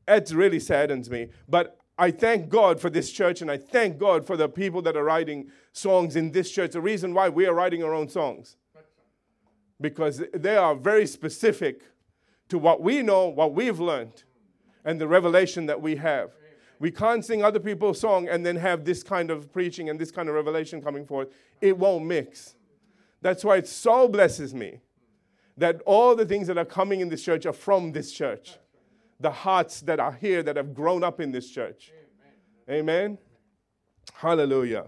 It 0.07 0.31
really 0.31 0.61
saddens 0.61 1.11
me. 1.11 1.31
But 1.49 1.77
I 1.99 2.13
thank 2.13 2.49
God 2.49 2.81
for 2.81 2.89
this 2.89 3.11
church 3.11 3.43
and 3.43 3.51
I 3.51 3.57
thank 3.57 3.99
God 3.99 4.25
for 4.25 4.37
the 4.37 4.49
people 4.49 4.81
that 4.83 4.97
are 4.97 5.03
writing 5.03 5.51
songs 5.73 6.15
in 6.15 6.31
this 6.31 6.53
church. 6.53 6.71
The 6.71 6.81
reason 6.81 7.13
why 7.13 7.29
we 7.29 7.45
are 7.45 7.53
writing 7.53 7.83
our 7.83 7.93
own 7.93 8.09
songs. 8.09 8.55
Because 9.81 10.23
they 10.33 10.57
are 10.57 10.77
very 10.77 11.05
specific 11.05 11.83
to 12.49 12.59
what 12.59 12.81
we 12.81 13.03
know, 13.03 13.27
what 13.27 13.55
we've 13.55 13.81
learned, 13.81 14.23
and 14.85 15.01
the 15.01 15.09
revelation 15.09 15.67
that 15.67 15.83
we 15.83 15.97
have. 15.97 16.31
We 16.81 16.91
can't 16.91 17.25
sing 17.25 17.43
other 17.43 17.59
people's 17.59 17.99
song 17.99 18.29
and 18.29 18.47
then 18.47 18.57
have 18.57 18.85
this 18.85 19.03
kind 19.03 19.31
of 19.31 19.53
preaching 19.53 19.89
and 19.89 19.99
this 19.99 20.11
kind 20.11 20.29
of 20.29 20.35
revelation 20.35 20.81
coming 20.81 21.05
forth. 21.05 21.29
It 21.61 21.77
won't 21.77 22.05
mix. 22.05 22.55
That's 23.21 23.45
why 23.45 23.57
it 23.57 23.67
so 23.67 24.09
blesses 24.09 24.55
me 24.55 24.81
that 25.57 25.81
all 25.87 26.15
the 26.15 26.25
things 26.25 26.47
that 26.47 26.57
are 26.57 26.65
coming 26.65 27.01
in 27.01 27.09
this 27.09 27.23
church 27.23 27.47
are 27.47 27.53
from 27.53 27.93
this 27.93 28.13
church. 28.13 28.59
The 29.19 29.31
hearts 29.31 29.81
that 29.83 29.99
are 29.99 30.13
here 30.13 30.45
that 30.45 30.57
have 30.57 30.73
grown 30.73 31.03
up 31.03 31.21
in 31.21 31.33
this 31.33 31.51
church. 31.51 31.93
Amen. 32.69 32.81
Amen. 32.81 33.19
Hallelujah. 34.15 34.87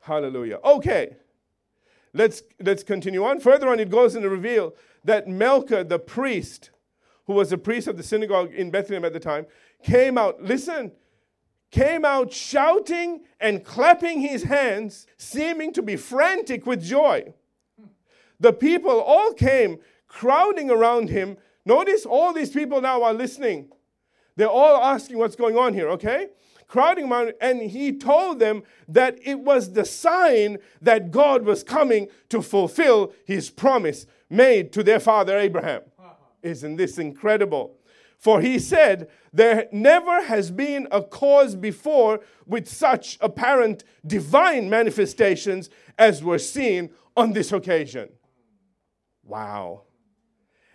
Hallelujah. 0.00 0.60
Okay. 0.64 1.16
Let's 2.12 2.42
let's 2.60 2.82
continue 2.82 3.24
on. 3.24 3.40
Further 3.40 3.68
on, 3.68 3.80
it 3.80 3.90
goes 3.90 4.14
in 4.14 4.22
the 4.22 4.30
reveal 4.30 4.74
that 5.04 5.26
Melchiah, 5.26 5.88
the 5.88 5.98
priest, 5.98 6.70
who 7.26 7.34
was 7.34 7.52
a 7.52 7.58
priest 7.58 7.88
of 7.88 7.96
the 7.96 8.02
synagogue 8.02 8.52
in 8.52 8.70
Bethlehem 8.70 9.04
at 9.04 9.12
the 9.12 9.20
time, 9.20 9.46
came 9.82 10.18
out. 10.18 10.42
Listen, 10.42 10.92
came 11.70 12.04
out 12.04 12.32
shouting 12.32 13.20
and 13.40 13.64
clapping 13.64 14.20
his 14.20 14.42
hands, 14.42 15.06
seeming 15.16 15.72
to 15.72 15.82
be 15.82 15.96
frantic 15.96 16.66
with 16.66 16.82
joy. 16.82 17.32
The 18.40 18.52
people 18.52 19.00
all 19.00 19.32
came 19.32 19.78
crowding 20.08 20.70
around 20.70 21.10
him. 21.10 21.36
Notice 21.64 22.04
all 22.04 22.32
these 22.32 22.50
people 22.50 22.80
now 22.80 23.02
are 23.02 23.14
listening. 23.14 23.70
They're 24.36 24.48
all 24.48 24.82
asking 24.82 25.18
what's 25.18 25.36
going 25.36 25.56
on 25.56 25.74
here, 25.74 25.88
okay? 25.90 26.28
Crowding 26.66 27.10
around, 27.10 27.34
and 27.40 27.60
he 27.60 27.92
told 27.96 28.38
them 28.38 28.62
that 28.88 29.18
it 29.24 29.40
was 29.40 29.72
the 29.72 29.84
sign 29.84 30.58
that 30.80 31.10
God 31.10 31.44
was 31.44 31.62
coming 31.62 32.08
to 32.30 32.40
fulfill 32.42 33.12
his 33.24 33.50
promise 33.50 34.06
made 34.28 34.72
to 34.72 34.82
their 34.82 35.00
father 35.00 35.36
Abraham. 35.36 35.82
Isn't 36.42 36.76
this 36.76 36.98
incredible? 36.98 37.76
For 38.18 38.40
he 38.42 38.58
said, 38.58 39.08
There 39.32 39.66
never 39.72 40.22
has 40.24 40.50
been 40.50 40.86
a 40.90 41.02
cause 41.02 41.56
before 41.56 42.20
with 42.46 42.68
such 42.68 43.16
apparent 43.20 43.82
divine 44.06 44.68
manifestations 44.68 45.70
as 45.98 46.22
were 46.22 46.38
seen 46.38 46.90
on 47.16 47.32
this 47.32 47.50
occasion. 47.50 48.10
Wow. 49.24 49.84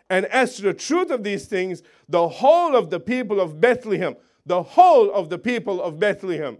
And 0.10 0.26
as 0.28 0.56
to 0.56 0.64
the 0.64 0.74
truth 0.74 1.12
of 1.12 1.24
these 1.24 1.46
things, 1.46 1.82
the 2.08 2.28
whole 2.28 2.76
of 2.76 2.90
the 2.90 3.00
people 3.00 3.40
of 3.40 3.60
Bethlehem, 3.60 4.16
the 4.46 4.64
whole 4.64 5.12
of 5.12 5.30
the 5.30 5.40
people 5.40 5.82
of 5.82 6.00
Bethlehem, 6.00 6.58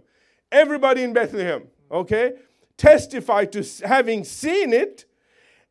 everybody 0.50 1.02
in 1.02 1.12
Bethlehem, 1.12 1.64
okay, 1.90 2.34
testified 2.76 3.52
to 3.52 3.64
having 3.84 4.24
seen 4.24 4.72
it. 4.72 5.04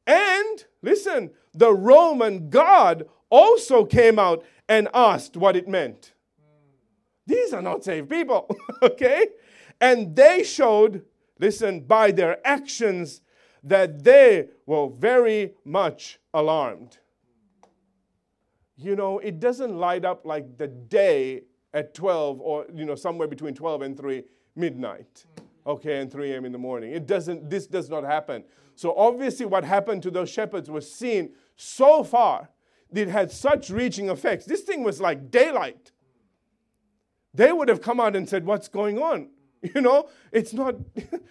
And 0.08 0.64
listen, 0.82 1.32
the 1.54 1.74
Roman 1.74 2.50
guard 2.50 3.08
also 3.36 3.84
came 3.84 4.18
out 4.18 4.46
and 4.70 4.88
asked 4.94 5.36
what 5.36 5.58
it 5.58 5.68
meant. 5.68 6.14
These 7.28 7.52
are 7.54 7.62
not 7.62 7.84
saved 7.84 8.10
people, 8.10 8.50
okay? 8.82 9.28
And 9.82 10.16
they 10.16 10.44
showed, 10.44 11.04
listen, 11.38 11.82
by 11.82 12.12
their 12.12 12.40
actions 12.48 13.22
that 13.64 14.04
they 14.04 14.48
were 14.66 14.88
very 14.88 15.54
much 15.66 16.20
alarmed. 16.34 16.98
You 18.78 18.96
know, 18.96 19.20
it 19.20 19.40
doesn't 19.40 19.76
light 19.76 20.06
up 20.06 20.26
like 20.26 20.58
the 20.58 20.68
day 20.68 21.44
at 21.74 21.94
12 21.94 22.40
or, 22.40 22.66
you 22.74 22.86
know, 22.86 22.96
somewhere 22.96 23.28
between 23.28 23.54
12 23.54 23.82
and 23.82 23.98
3 23.98 24.24
midnight, 24.56 25.26
okay, 25.68 26.00
and 26.00 26.10
3 26.10 26.32
a.m. 26.32 26.46
in 26.46 26.52
the 26.54 26.58
morning. 26.58 26.94
It 26.94 27.06
doesn't, 27.06 27.50
this 27.50 27.68
does 27.68 27.90
not 27.90 28.04
happen. 28.04 28.46
So 28.76 28.96
obviously, 28.96 29.46
what 29.46 29.64
happened 29.64 30.04
to 30.04 30.12
those 30.12 30.30
shepherds 30.30 30.70
was 30.70 30.90
seen 30.90 31.32
so 31.56 32.04
far, 32.04 32.50
it 32.98 33.08
had 33.08 33.32
such 33.32 33.70
reaching 33.70 34.10
effects. 34.10 34.46
This 34.46 34.62
thing 34.62 34.84
was 34.84 35.02
like 35.02 35.32
daylight. 35.32 35.92
They 37.34 37.52
would 37.52 37.68
have 37.68 37.82
come 37.82 38.00
out 38.00 38.16
and 38.16 38.28
said, 38.28 38.46
What's 38.46 38.68
going 38.68 39.00
on? 39.00 39.30
You 39.74 39.82
know, 39.82 40.10
it's 40.32 40.54
not, 40.54 40.76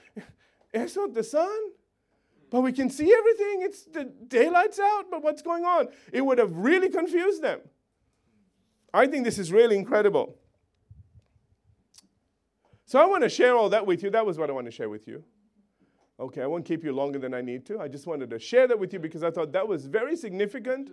it's 0.75 0.97
not 0.97 1.15
the 1.15 1.23
sun, 1.23 1.57
but 2.51 2.63
we 2.63 2.73
can 2.73 2.91
see 2.91 3.15
everything. 3.15 3.63
It's 3.63 3.85
the 3.85 4.13
daylight's 4.27 4.81
out, 4.81 5.05
but 5.09 5.23
what's 5.23 5.41
going 5.41 5.65
on? 5.65 5.87
It 6.13 6.21
would 6.21 6.39
have 6.39 6.51
really 6.51 6.89
confused 6.89 7.43
them. 7.43 7.61
I 8.93 9.07
think 9.07 9.25
this 9.25 9.39
is 9.39 9.53
really 9.53 9.77
incredible. 9.77 10.35
So 12.87 13.01
I 13.01 13.07
want 13.07 13.23
to 13.23 13.29
share 13.29 13.55
all 13.55 13.69
that 13.69 13.87
with 13.87 14.03
you. 14.03 14.11
That 14.11 14.27
was 14.27 14.37
what 14.37 14.51
I 14.51 14.53
want 14.53 14.67
to 14.67 14.73
share 14.73 14.89
with 14.89 15.07
you. 15.07 15.23
Okay, 16.19 16.43
I 16.43 16.47
won't 16.47 16.65
keep 16.65 16.83
you 16.83 16.93
longer 16.93 17.21
than 17.21 17.35
I 17.35 17.41
need 17.41 17.67
to. 17.67 17.79
I 17.79 17.87
just 17.87 18.07
wanted 18.09 18.31
to 18.31 18.39
share 18.41 18.67
that 18.67 18.79
with 18.79 18.93
you 18.93 18.99
because 18.99 19.23
I 19.23 19.31
thought 19.31 19.53
that 19.53 19.67
was 19.67 19.87
very 19.87 20.17
significant 20.17 20.91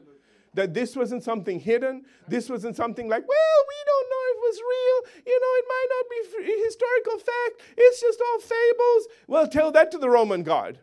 that 0.53 0.73
this 0.73 0.95
wasn't 0.95 1.23
something 1.23 1.59
hidden. 1.59 2.03
This 2.27 2.49
wasn't 2.49 2.75
something 2.75 3.07
like, 3.07 3.27
well, 3.27 3.65
we 3.67 3.75
don't 3.85 4.09
know 4.09 4.23
if 4.29 4.35
it 4.35 4.41
was 4.41 4.59
real. 4.59 5.23
You 5.25 5.39
know, 5.39 5.53
it 5.59 5.65
might 5.67 5.87
not 5.89 6.05
be 6.09 6.63
historical 6.63 7.17
fact. 7.17 7.61
It's 7.77 8.01
just 8.01 8.21
all 8.21 8.39
fables. 8.39 9.07
Well, 9.27 9.47
tell 9.47 9.71
that 9.71 9.91
to 9.91 9.97
the 9.97 10.09
Roman 10.09 10.43
guard. 10.43 10.79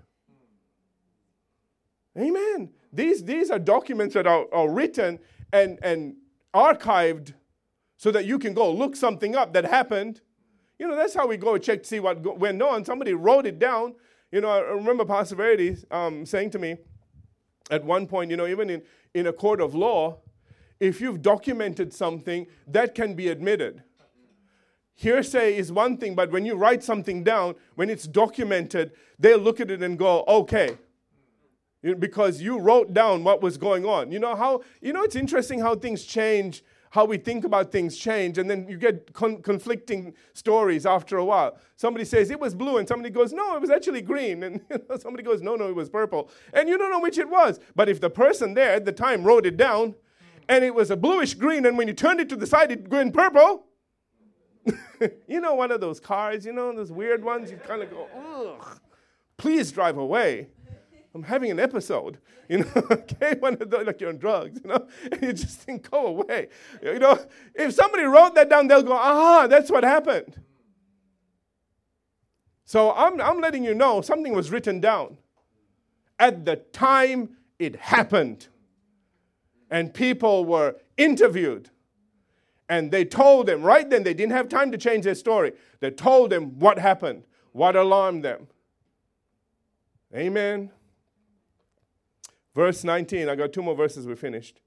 Amen. 2.16 2.70
These, 2.92 3.24
these 3.24 3.50
are 3.50 3.58
documents 3.58 4.14
that 4.14 4.26
are, 4.26 4.46
are 4.52 4.70
written 4.70 5.18
and, 5.52 5.78
and 5.82 6.16
archived 6.54 7.34
so 7.96 8.10
that 8.10 8.24
you 8.24 8.38
can 8.38 8.54
go 8.54 8.72
look 8.72 8.96
something 8.96 9.36
up 9.36 9.52
that 9.52 9.64
happened. 9.64 10.22
You 10.78 10.88
know, 10.88 10.96
that's 10.96 11.14
how 11.14 11.26
we 11.26 11.36
go 11.36 11.58
check 11.58 11.82
to 11.82 11.88
see 11.88 12.00
what 12.00 12.38
went 12.38 12.62
on. 12.62 12.84
Somebody 12.84 13.12
wrote 13.12 13.46
it 13.46 13.58
down. 13.58 13.94
You 14.32 14.40
know, 14.40 14.48
I 14.48 14.60
remember 14.60 15.04
Pastor 15.04 15.34
Verity 15.36 15.76
um, 15.90 16.24
saying 16.24 16.50
to 16.50 16.58
me 16.58 16.76
at 17.70 17.84
one 17.84 18.06
point, 18.06 18.30
you 18.30 18.36
know, 18.36 18.46
even 18.46 18.70
in, 18.70 18.82
in 19.14 19.26
a 19.26 19.32
court 19.32 19.60
of 19.60 19.74
law, 19.74 20.18
if 20.80 21.00
you've 21.00 21.22
documented 21.22 21.92
something, 21.92 22.46
that 22.66 22.94
can 22.94 23.14
be 23.14 23.28
admitted. 23.28 23.82
Hearsay 24.94 25.56
is 25.56 25.70
one 25.70 25.96
thing, 25.96 26.14
but 26.14 26.30
when 26.32 26.44
you 26.44 26.54
write 26.54 26.82
something 26.82 27.22
down, 27.22 27.54
when 27.76 27.88
it's 27.88 28.06
documented, 28.06 28.92
they'll 29.18 29.38
look 29.38 29.60
at 29.60 29.70
it 29.70 29.82
and 29.82 29.98
go, 29.98 30.24
okay. 30.26 30.76
Because 31.98 32.42
you 32.42 32.58
wrote 32.58 32.92
down 32.92 33.22
what 33.22 33.40
was 33.40 33.56
going 33.56 33.84
on. 33.84 34.10
You 34.10 34.18
know 34.18 34.34
how, 34.34 34.62
you 34.80 34.92
know, 34.92 35.02
it's 35.02 35.14
interesting 35.14 35.60
how 35.60 35.76
things 35.76 36.04
change 36.04 36.64
how 36.90 37.04
we 37.04 37.18
think 37.18 37.44
about 37.44 37.70
things 37.70 37.96
change, 37.96 38.38
and 38.38 38.50
then 38.50 38.66
you 38.68 38.78
get 38.78 39.12
con- 39.12 39.42
conflicting 39.42 40.14
stories 40.32 40.86
after 40.86 41.18
a 41.18 41.24
while. 41.24 41.58
Somebody 41.76 42.04
says 42.04 42.30
it 42.30 42.40
was 42.40 42.54
blue, 42.54 42.78
and 42.78 42.88
somebody 42.88 43.10
goes, 43.10 43.32
no, 43.32 43.54
it 43.54 43.60
was 43.60 43.70
actually 43.70 44.02
green, 44.02 44.42
and 44.42 44.60
somebody 44.98 45.22
goes, 45.22 45.42
no, 45.42 45.56
no, 45.56 45.68
it 45.68 45.74
was 45.74 45.88
purple, 45.88 46.30
and 46.52 46.68
you 46.68 46.78
don't 46.78 46.90
know 46.90 47.00
which 47.00 47.18
it 47.18 47.28
was. 47.28 47.60
But 47.74 47.88
if 47.88 48.00
the 48.00 48.10
person 48.10 48.54
there 48.54 48.72
at 48.72 48.84
the 48.84 48.92
time 48.92 49.24
wrote 49.24 49.46
it 49.46 49.56
down, 49.56 49.94
and 50.48 50.64
it 50.64 50.74
was 50.74 50.90
a 50.90 50.96
bluish 50.96 51.34
green, 51.34 51.66
and 51.66 51.76
when 51.76 51.88
you 51.88 51.94
turned 51.94 52.20
it 52.20 52.28
to 52.30 52.36
the 52.36 52.46
side, 52.46 52.72
it 52.72 52.88
went 52.88 53.12
purple. 53.12 53.66
you 55.28 55.40
know, 55.40 55.54
one 55.54 55.70
of 55.70 55.80
those 55.80 56.00
cars, 56.00 56.44
you 56.44 56.52
know, 56.52 56.74
those 56.74 56.92
weird 56.92 57.22
ones, 57.22 57.50
you 57.50 57.56
kind 57.58 57.82
of 57.82 57.90
go, 57.90 58.08
ugh, 58.16 58.80
please 59.36 59.70
drive 59.72 59.98
away. 59.98 60.48
I'm 61.14 61.22
having 61.22 61.50
an 61.50 61.58
episode, 61.58 62.18
you 62.48 62.58
know, 62.58 62.70
okay, 62.90 63.36
one 63.38 63.54
of 63.54 63.70
those, 63.70 63.86
like 63.86 64.00
you're 64.00 64.10
on 64.10 64.18
drugs, 64.18 64.60
you 64.62 64.68
know, 64.68 64.86
and 65.12 65.22
you 65.22 65.32
just 65.32 65.60
think, 65.60 65.90
go 65.90 66.06
away. 66.06 66.48
You 66.82 66.98
know, 66.98 67.18
if 67.54 67.74
somebody 67.74 68.04
wrote 68.04 68.34
that 68.34 68.48
down, 68.48 68.68
they'll 68.68 68.82
go, 68.82 68.92
ah, 68.92 69.46
that's 69.46 69.70
what 69.70 69.84
happened. 69.84 70.40
So 72.64 72.92
I'm, 72.92 73.20
I'm 73.20 73.40
letting 73.40 73.64
you 73.64 73.74
know 73.74 74.02
something 74.02 74.34
was 74.34 74.50
written 74.50 74.80
down 74.80 75.16
at 76.18 76.44
the 76.44 76.56
time 76.56 77.30
it 77.58 77.76
happened. 77.76 78.48
And 79.70 79.92
people 79.92 80.44
were 80.44 80.76
interviewed. 80.96 81.70
And 82.68 82.90
they 82.90 83.04
told 83.04 83.46
them, 83.46 83.62
right 83.62 83.88
then, 83.88 84.02
they 84.02 84.14
didn't 84.14 84.32
have 84.32 84.48
time 84.48 84.70
to 84.72 84.78
change 84.78 85.04
their 85.04 85.14
story. 85.14 85.52
They 85.80 85.90
told 85.90 86.30
them 86.30 86.58
what 86.58 86.78
happened, 86.78 87.24
what 87.52 87.76
alarmed 87.76 88.24
them. 88.24 88.48
Amen. 90.14 90.70
Verse 92.58 92.82
19, 92.82 93.28
I 93.28 93.36
got 93.36 93.52
two 93.52 93.62
more 93.62 93.76
verses, 93.76 94.04
we're 94.04 94.16
finished. 94.16 94.60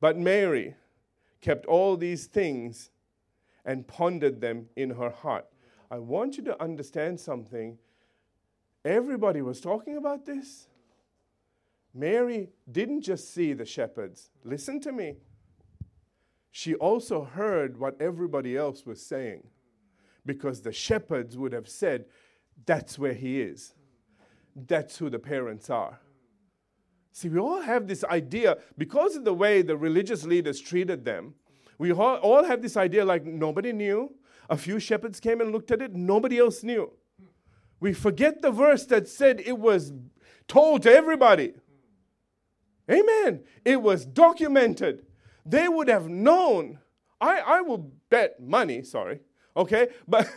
But 0.00 0.16
Mary 0.16 0.76
kept 1.40 1.66
all 1.66 1.96
these 1.96 2.26
things 2.26 2.92
and 3.64 3.84
pondered 3.84 4.40
them 4.40 4.66
in 4.76 4.90
her 4.90 5.10
heart. 5.10 5.44
I 5.90 5.98
want 5.98 6.36
you 6.36 6.44
to 6.44 6.62
understand 6.62 7.18
something. 7.18 7.78
Everybody 8.84 9.42
was 9.42 9.60
talking 9.60 9.96
about 9.96 10.24
this. 10.24 10.68
Mary 11.92 12.50
didn't 12.70 13.00
just 13.00 13.34
see 13.34 13.54
the 13.54 13.66
shepherds. 13.66 14.30
Listen 14.44 14.78
to 14.82 14.92
me. 14.92 15.16
She 16.52 16.76
also 16.76 17.24
heard 17.24 17.76
what 17.76 18.00
everybody 18.00 18.56
else 18.56 18.86
was 18.86 19.04
saying 19.04 19.42
because 20.24 20.60
the 20.60 20.72
shepherds 20.72 21.36
would 21.36 21.54
have 21.54 21.68
said, 21.68 22.04
That's 22.66 23.00
where 23.00 23.14
he 23.14 23.40
is. 23.40 23.74
That's 24.54 24.98
who 24.98 25.10
the 25.10 25.18
parents 25.18 25.68
are. 25.70 25.98
See, 27.14 27.28
we 27.28 27.38
all 27.38 27.62
have 27.62 27.86
this 27.86 28.02
idea 28.02 28.58
because 28.76 29.14
of 29.14 29.24
the 29.24 29.32
way 29.32 29.62
the 29.62 29.76
religious 29.76 30.24
leaders 30.24 30.60
treated 30.60 31.04
them. 31.04 31.34
We 31.78 31.92
all 31.92 32.42
have 32.42 32.60
this 32.60 32.76
idea 32.76 33.04
like 33.04 33.24
nobody 33.24 33.72
knew. 33.72 34.12
A 34.50 34.56
few 34.56 34.80
shepherds 34.80 35.20
came 35.20 35.40
and 35.40 35.52
looked 35.52 35.70
at 35.70 35.80
it, 35.80 35.94
nobody 35.94 36.38
else 36.38 36.64
knew. 36.64 36.90
We 37.78 37.92
forget 37.92 38.42
the 38.42 38.50
verse 38.50 38.84
that 38.86 39.06
said 39.06 39.40
it 39.46 39.60
was 39.60 39.92
told 40.48 40.82
to 40.82 40.92
everybody. 40.92 41.52
Amen. 42.90 43.44
It 43.64 43.80
was 43.80 44.04
documented. 44.04 45.06
They 45.46 45.68
would 45.68 45.86
have 45.86 46.08
known. 46.08 46.80
I, 47.20 47.38
I 47.38 47.60
will 47.60 47.92
bet 48.10 48.42
money, 48.42 48.82
sorry, 48.82 49.20
okay 49.56 49.86
but 50.08 50.28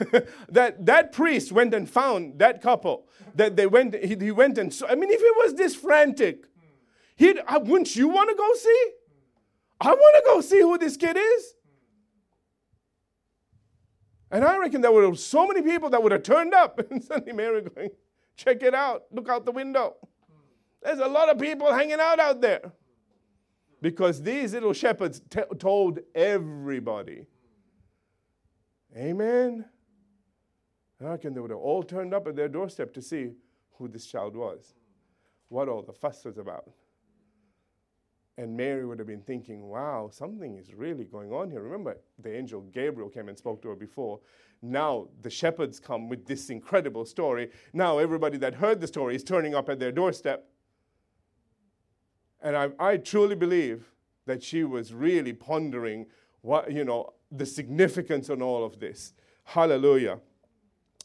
that 0.48 0.86
that 0.86 1.12
priest 1.12 1.52
went 1.52 1.74
and 1.74 1.90
found 1.90 2.38
that 2.38 2.62
couple 2.62 3.08
that 3.34 3.56
they 3.56 3.66
went 3.66 3.96
he, 3.96 4.16
he 4.16 4.30
went 4.30 4.60
and 4.60 4.72
saw, 4.72 4.86
i 4.86 4.94
mean 4.94 5.10
if 5.10 5.20
it 5.20 5.34
was 5.38 5.56
this 5.56 5.76
frantic 5.76 6.46
He'd, 7.18 7.40
uh, 7.48 7.60
wouldn't 7.64 7.96
you 7.96 8.08
want 8.08 8.30
to 8.30 8.36
go 8.36 8.54
see? 8.54 8.92
I 9.82 9.90
want 9.94 10.16
to 10.16 10.24
go 10.26 10.42
see 10.42 10.62
who 10.62 10.78
this 10.78 10.96
kid 10.96 11.18
is. 11.18 11.54
And 14.30 14.44
I 14.44 14.58
reckon 14.58 14.82
there 14.82 14.92
were 14.92 15.16
so 15.16 15.48
many 15.48 15.62
people 15.62 15.90
that 15.90 16.02
would 16.02 16.12
have 16.12 16.24
turned 16.24 16.54
up 16.54 16.80
and 16.92 17.04
suddenly 17.04 17.34
Mary 17.34 17.62
going, 17.62 17.90
check 18.36 18.62
it 18.62 18.76
out, 18.76 19.06
look 19.12 19.30
out 19.30 19.46
the 19.46 19.52
window. 19.52 19.96
There's 20.84 21.00
a 21.00 21.08
lot 21.08 21.30
of 21.30 21.40
people 21.40 21.74
hanging 21.74 22.00
out 22.00 22.20
out 22.20 22.40
there. 22.40 22.72
Because 23.82 24.22
these 24.22 24.54
little 24.54 24.74
shepherds 24.74 25.22
t- 25.30 25.42
told 25.60 26.00
everybody. 26.14 27.26
Amen. 28.96 29.66
I 31.02 31.10
reckon 31.10 31.34
they 31.34 31.40
would 31.40 31.52
have 31.52 31.60
all 31.60 31.84
turned 31.84 32.14
up 32.14 32.28
at 32.28 32.36
their 32.36 32.48
doorstep 32.48 32.94
to 32.94 33.02
see 33.02 33.32
who 33.74 33.88
this 33.88 34.06
child 34.08 34.36
was, 34.36 34.74
what 35.50 35.68
all 35.70 35.84
the 35.84 35.94
fuss 35.94 36.26
was 36.26 36.38
about. 36.38 36.70
And 38.38 38.56
Mary 38.56 38.86
would 38.86 39.00
have 39.00 39.08
been 39.08 39.22
thinking, 39.22 39.68
wow, 39.68 40.10
something 40.12 40.58
is 40.58 40.74
really 40.74 41.06
going 41.06 41.32
on 41.32 41.50
here. 41.50 41.62
Remember, 41.62 41.98
the 42.20 42.36
angel 42.36 42.62
Gabriel 42.72 43.10
came 43.10 43.30
and 43.30 43.38
spoke 43.38 43.64
to 43.64 43.70
her 43.70 43.76
before. 43.76 44.20
Now 44.62 45.08
the 45.22 45.30
shepherds 45.30 45.80
come 45.80 46.08
with 46.08 46.26
this 46.28 46.50
incredible 46.50 47.06
story. 47.06 47.50
Now 47.74 47.98
everybody 47.98 48.38
that 48.38 48.54
heard 48.54 48.80
the 48.80 48.88
story 48.88 49.16
is 49.16 49.24
turning 49.24 49.56
up 49.56 49.70
at 49.70 49.80
their 49.80 49.92
doorstep. 49.92 50.48
And 52.42 52.56
I, 52.56 52.70
I 52.80 52.98
truly 52.98 53.36
believe 53.36 53.92
that 54.28 54.44
she 54.44 54.64
was 54.64 54.94
really 54.94 55.34
pondering 55.34 56.06
what, 56.42 56.72
you 56.72 56.86
know, 56.86 57.14
the 57.32 57.46
significance 57.46 58.30
on 58.30 58.42
all 58.44 58.64
of 58.64 58.80
this. 58.80 59.14
Hallelujah. 59.46 60.20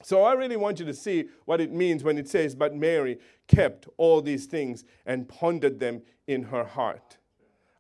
So 0.03 0.23
I 0.25 0.33
really 0.35 0.57
want 0.57 0.81
you 0.81 0.87
to 0.87 0.95
see 0.95 1.29
what 1.45 1.61
it 1.61 1.73
means 1.73 2.05
when 2.05 2.19
it 2.19 2.29
says, 2.29 2.55
But 2.55 2.75
Mary 2.75 3.19
kept 3.47 3.89
all 3.97 4.21
these 4.21 4.47
things 4.47 4.85
and 5.07 5.29
pondered 5.29 5.79
them 5.79 6.03
in 6.27 6.43
her 6.45 6.65
heart. 6.65 7.19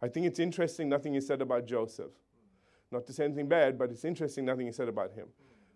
I 0.03 0.09
think 0.09 0.27
it's 0.27 0.41
interesting 0.41 0.89
nothing 0.89 1.15
is 1.15 1.27
said 1.27 1.41
about 1.41 1.67
Joseph. 1.67 2.11
Not 2.91 3.07
to 3.07 3.13
say 3.13 3.25
anything 3.25 3.49
bad, 3.49 3.79
but 3.79 3.91
it's 3.91 4.05
interesting 4.05 4.45
nothing 4.45 4.67
is 4.67 4.77
said 4.77 4.89
about 4.89 5.13
him. 5.13 5.29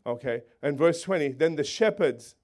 Okay? 0.05 0.43
And 0.63 0.77
verse 0.77 1.03
20 1.03 1.33
then 1.33 1.57
the 1.57 1.65
shepherds 1.65 2.35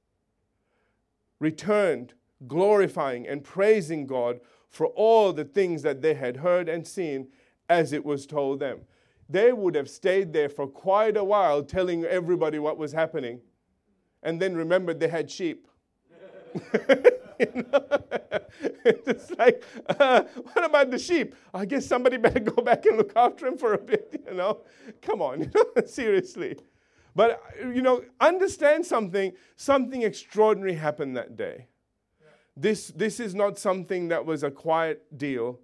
returned, 1.40 2.14
glorifying 2.46 3.26
and 3.26 3.42
praising 3.42 4.06
God 4.06 4.40
for 4.70 4.86
all 4.86 5.32
the 5.32 5.44
things 5.44 5.82
that 5.82 6.00
they 6.00 6.14
had 6.14 6.38
heard 6.38 6.68
and 6.68 6.86
seen 6.86 7.28
as 7.68 7.92
it 7.92 8.04
was 8.04 8.26
told 8.26 8.60
them. 8.60 8.80
They 9.28 9.52
would 9.52 9.74
have 9.74 9.90
stayed 9.90 10.32
there 10.32 10.48
for 10.48 10.66
quite 10.66 11.16
a 11.16 11.24
while 11.24 11.62
telling 11.62 12.04
everybody 12.04 12.58
what 12.58 12.78
was 12.78 12.92
happening 12.92 13.40
and 14.22 14.40
then 14.40 14.54
remembered 14.54 15.00
they 15.00 15.08
had 15.08 15.30
sheep. 15.30 15.66
it's 18.84 19.30
like, 19.32 19.62
uh, 19.88 20.22
what 20.22 20.64
about 20.64 20.90
the 20.90 20.98
sheep? 20.98 21.34
I 21.52 21.64
guess 21.64 21.86
somebody 21.86 22.16
better 22.18 22.40
go 22.40 22.62
back 22.62 22.86
and 22.86 22.96
look 22.96 23.12
after 23.16 23.46
him 23.46 23.56
for 23.56 23.74
a 23.74 23.78
bit, 23.78 24.22
you 24.28 24.34
know? 24.34 24.60
Come 25.00 25.22
on, 25.22 25.50
seriously. 25.86 26.56
But, 27.14 27.42
you 27.60 27.82
know, 27.82 28.02
understand 28.20 28.86
something, 28.86 29.32
something 29.56 30.02
extraordinary 30.02 30.74
happened 30.74 31.16
that 31.16 31.36
day. 31.36 31.66
This, 32.56 32.88
this 32.88 33.20
is 33.20 33.34
not 33.34 33.58
something 33.58 34.08
that 34.08 34.24
was 34.24 34.42
a 34.42 34.50
quiet 34.50 35.16
deal 35.16 35.60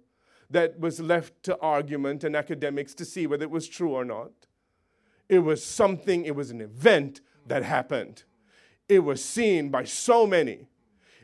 that 0.49 0.79
was 0.79 0.99
left 0.99 1.43
to 1.43 1.57
argument 1.59 2.23
and 2.23 2.35
academics 2.35 2.93
to 2.95 3.05
see 3.05 3.27
whether 3.27 3.43
it 3.43 3.51
was 3.51 3.67
true 3.67 3.91
or 3.91 4.03
not. 4.03 4.31
It 5.27 5.39
was 5.39 5.63
something, 5.63 6.25
it 6.25 6.35
was 6.35 6.49
an 6.49 6.61
event 6.61 7.21
that 7.45 7.63
happened. 7.63 8.23
It 8.87 8.99
was 8.99 9.23
seen 9.23 9.69
by 9.69 9.83
so 9.83 10.25
many, 10.25 10.67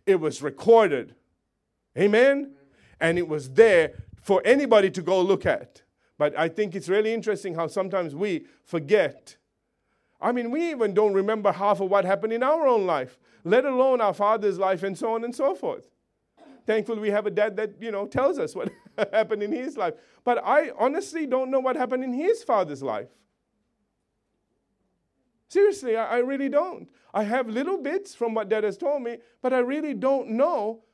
it 0.05 0.19
was 0.19 0.43
recorded. 0.43 1.15
Amen? 1.97 2.53
And 2.99 3.17
it 3.17 3.27
was 3.27 3.49
there 3.51 3.93
for 4.21 4.41
anybody 4.45 4.89
to 4.91 5.01
go 5.01 5.21
look 5.21 5.45
at. 5.45 5.83
But 6.17 6.37
I 6.37 6.47
think 6.47 6.75
it's 6.75 6.89
really 6.89 7.13
interesting 7.13 7.55
how 7.55 7.67
sometimes 7.67 8.15
we 8.15 8.45
forget. 8.63 9.37
I 10.21 10.31
mean, 10.31 10.49
we 10.49 10.71
even 10.71 10.93
don't 10.93 11.13
remember 11.13 11.51
half 11.51 11.81
of 11.81 11.89
what 11.89 12.05
happened 12.05 12.33
in 12.33 12.41
our 12.41 12.67
own 12.67 12.85
life, 12.85 13.19
let 13.43 13.65
alone 13.65 14.01
our 14.01 14.13
father's 14.13 14.57
life 14.57 14.83
and 14.83 14.97
so 14.97 15.13
on 15.13 15.23
and 15.23 15.35
so 15.35 15.55
forth. 15.55 15.89
Thankfully, 16.65 16.99
we 16.99 17.11
have 17.11 17.27
a 17.27 17.31
dad 17.31 17.57
that, 17.57 17.73
you 17.79 17.91
know, 17.91 18.07
tells 18.07 18.39
us 18.39 18.55
what 18.55 18.71
happened 19.13 19.43
in 19.43 19.51
his 19.51 19.77
life. 19.77 19.93
But 20.23 20.41
I 20.43 20.71
honestly 20.79 21.27
don't 21.27 21.51
know 21.51 21.59
what 21.59 21.75
happened 21.75 22.03
in 22.03 22.13
his 22.13 22.43
father's 22.43 22.81
life. 22.81 23.09
Seriously, 25.47 25.95
I, 25.95 26.15
I 26.15 26.17
really 26.17 26.49
don't. 26.49 26.89
I 27.13 27.23
have 27.23 27.47
little 27.47 27.77
bits 27.77 28.15
from 28.15 28.33
what 28.33 28.49
dad 28.49 28.63
has 28.63 28.77
told 28.77 29.03
me, 29.03 29.17
but 29.41 29.53
I 29.53 29.59
really 29.59 29.93
don't 29.93 30.31
know 30.31 30.84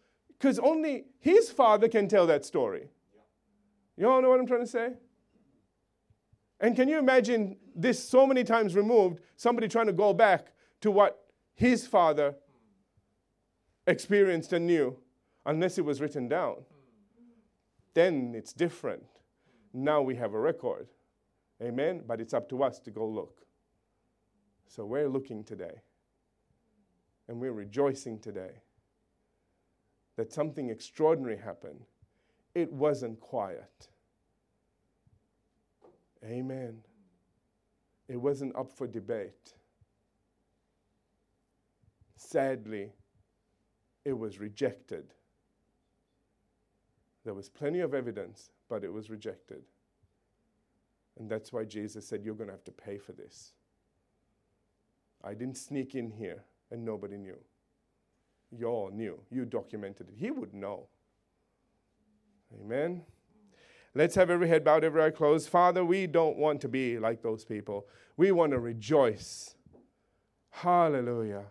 because 0.41 0.57
only 0.57 1.05
his 1.19 1.51
father 1.51 1.87
can 1.87 2.07
tell 2.07 2.25
that 2.25 2.43
story. 2.43 2.87
You 3.95 4.09
all 4.09 4.21
know 4.21 4.29
what 4.29 4.39
I'm 4.39 4.47
trying 4.47 4.61
to 4.61 4.67
say? 4.67 4.93
And 6.59 6.75
can 6.75 6.87
you 6.89 6.97
imagine 6.97 7.57
this 7.75 8.03
so 8.03 8.25
many 8.25 8.43
times 8.43 8.75
removed, 8.75 9.19
somebody 9.35 9.67
trying 9.67 9.85
to 9.85 9.93
go 9.93 10.13
back 10.13 10.47
to 10.81 10.89
what 10.89 11.23
his 11.53 11.85
father 11.85 12.33
experienced 13.85 14.53
and 14.53 14.65
knew? 14.65 14.97
unless 15.45 15.77
it 15.77 15.85
was 15.85 16.01
written 16.01 16.27
down. 16.27 16.57
Then 17.93 18.33
it's 18.35 18.53
different. 18.53 19.03
Now 19.73 20.01
we 20.01 20.15
have 20.15 20.33
a 20.33 20.39
record. 20.39 20.87
Amen? 21.61 22.03
But 22.05 22.21
it's 22.21 22.33
up 22.33 22.49
to 22.49 22.63
us 22.63 22.79
to 22.81 22.91
go 22.91 23.07
look. 23.07 23.41
So 24.67 24.85
we're 24.85 25.09
looking 25.09 25.43
today. 25.43 25.81
And 27.27 27.39
we're 27.39 27.53
rejoicing 27.53 28.19
today 28.19 28.51
that 30.21 30.31
something 30.31 30.69
extraordinary 30.69 31.35
happened. 31.35 31.83
It 32.53 32.71
wasn't 32.71 33.19
quiet. 33.19 33.87
Amen. 36.23 36.77
It 38.07 38.17
wasn't 38.17 38.55
up 38.55 38.71
for 38.71 38.85
debate. 38.85 39.55
Sadly, 42.15 42.91
it 44.05 44.13
was 44.13 44.39
rejected. 44.39 45.05
There 47.25 47.33
was 47.33 47.49
plenty 47.49 47.79
of 47.79 47.95
evidence, 47.95 48.51
but 48.69 48.83
it 48.83 48.93
was 48.93 49.09
rejected. 49.09 49.63
And 51.17 51.27
that's 51.27 51.51
why 51.51 51.65
Jesus 51.65 52.07
said, 52.07 52.23
You're 52.23 52.35
going 52.35 52.49
to 52.49 52.53
have 52.53 52.63
to 52.65 52.71
pay 52.71 52.99
for 52.99 53.13
this. 53.13 53.53
I 55.23 55.33
didn't 55.33 55.57
sneak 55.57 55.95
in 55.95 56.11
here 56.11 56.43
and 56.69 56.85
nobody 56.85 57.17
knew. 57.17 57.39
You 58.57 58.67
all 58.67 58.89
knew. 58.91 59.19
You 59.29 59.45
documented 59.45 60.09
it. 60.09 60.15
He 60.17 60.31
would 60.31 60.53
know. 60.53 60.87
Amen. 62.61 63.03
Let's 63.93 64.15
have 64.15 64.29
every 64.29 64.47
head 64.47 64.63
bowed, 64.63 64.83
every 64.83 65.03
eye 65.03 65.09
closed. 65.09 65.49
Father, 65.49 65.83
we 65.83 66.07
don't 66.07 66.37
want 66.37 66.61
to 66.61 66.67
be 66.67 66.99
like 66.99 67.21
those 67.21 67.45
people. 67.45 67.87
We 68.17 68.31
want 68.31 68.51
to 68.51 68.59
rejoice. 68.59 69.55
Hallelujah. 70.49 71.45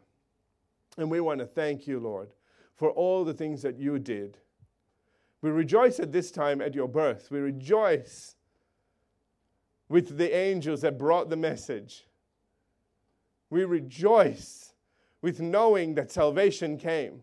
And 0.98 1.10
we 1.10 1.20
want 1.20 1.40
to 1.40 1.46
thank 1.46 1.86
you, 1.86 2.00
Lord, 2.00 2.30
for 2.76 2.90
all 2.90 3.24
the 3.24 3.34
things 3.34 3.62
that 3.62 3.78
you 3.78 3.98
did 3.98 4.38
we 5.42 5.50
rejoice 5.50 5.98
at 6.00 6.12
this 6.12 6.30
time 6.30 6.60
at 6.60 6.74
your 6.74 6.88
birth. 6.88 7.30
We 7.30 7.38
rejoice 7.38 8.36
with 9.88 10.18
the 10.18 10.34
angels 10.34 10.82
that 10.82 10.98
brought 10.98 11.30
the 11.30 11.36
message. 11.36 12.06
We 13.48 13.64
rejoice 13.64 14.69
with 15.22 15.40
knowing 15.40 15.94
that 15.94 16.10
salvation 16.10 16.78
came. 16.78 17.22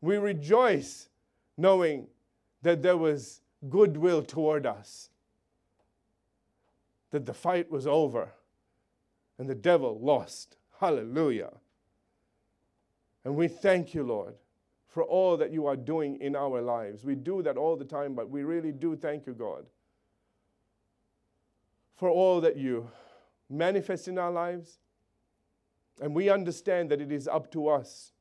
We 0.00 0.16
rejoice 0.16 1.08
knowing 1.56 2.06
that 2.62 2.82
there 2.82 2.96
was 2.96 3.40
goodwill 3.68 4.22
toward 4.22 4.66
us, 4.66 5.10
that 7.10 7.26
the 7.26 7.34
fight 7.34 7.70
was 7.70 7.86
over 7.86 8.30
and 9.38 9.48
the 9.48 9.54
devil 9.54 9.98
lost. 10.00 10.56
Hallelujah. 10.80 11.52
And 13.24 13.36
we 13.36 13.48
thank 13.48 13.94
you, 13.94 14.02
Lord, 14.02 14.34
for 14.88 15.04
all 15.04 15.36
that 15.36 15.52
you 15.52 15.66
are 15.66 15.76
doing 15.76 16.20
in 16.20 16.34
our 16.36 16.60
lives. 16.60 17.04
We 17.04 17.14
do 17.14 17.42
that 17.42 17.56
all 17.56 17.76
the 17.76 17.84
time, 17.84 18.14
but 18.14 18.28
we 18.28 18.42
really 18.42 18.72
do 18.72 18.96
thank 18.96 19.26
you, 19.26 19.32
God, 19.32 19.64
for 21.96 22.10
all 22.10 22.40
that 22.40 22.56
you 22.56 22.90
manifest 23.48 24.08
in 24.08 24.18
our 24.18 24.30
lives. 24.30 24.78
And 26.00 26.14
we 26.14 26.30
understand 26.30 26.90
that 26.90 27.00
it 27.00 27.12
is 27.12 27.28
up 27.28 27.50
to 27.52 27.68
us 27.68 28.12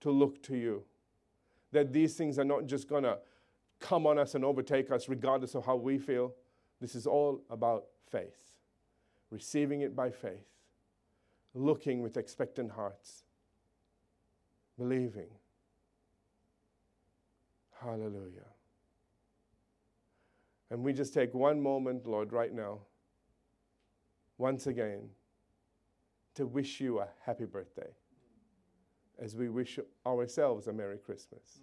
to 0.00 0.10
look 0.10 0.42
to 0.44 0.56
you. 0.56 0.84
That 1.72 1.92
these 1.92 2.14
things 2.14 2.38
are 2.38 2.44
not 2.44 2.66
just 2.66 2.88
going 2.88 3.02
to 3.02 3.18
come 3.80 4.06
on 4.06 4.18
us 4.18 4.34
and 4.34 4.44
overtake 4.44 4.90
us 4.90 5.08
regardless 5.08 5.54
of 5.54 5.64
how 5.66 5.76
we 5.76 5.98
feel. 5.98 6.32
This 6.80 6.94
is 6.94 7.06
all 7.06 7.42
about 7.50 7.84
faith, 8.10 8.52
receiving 9.30 9.80
it 9.80 9.94
by 9.94 10.10
faith, 10.10 10.46
looking 11.54 12.02
with 12.02 12.16
expectant 12.16 12.70
hearts, 12.70 13.24
believing. 14.78 15.28
Hallelujah. 17.82 18.46
And 20.70 20.82
we 20.82 20.92
just 20.92 21.14
take 21.14 21.32
one 21.34 21.60
moment, 21.60 22.06
Lord, 22.06 22.32
right 22.32 22.52
now, 22.52 22.80
once 24.38 24.66
again, 24.66 25.08
to 26.36 26.46
wish 26.46 26.80
you 26.80 27.00
a 27.00 27.08
happy 27.24 27.44
birthday 27.44 27.88
as 29.18 29.34
we 29.34 29.48
wish 29.48 29.78
ourselves 30.06 30.66
a 30.68 30.72
Merry 30.72 30.98
Christmas. 30.98 31.60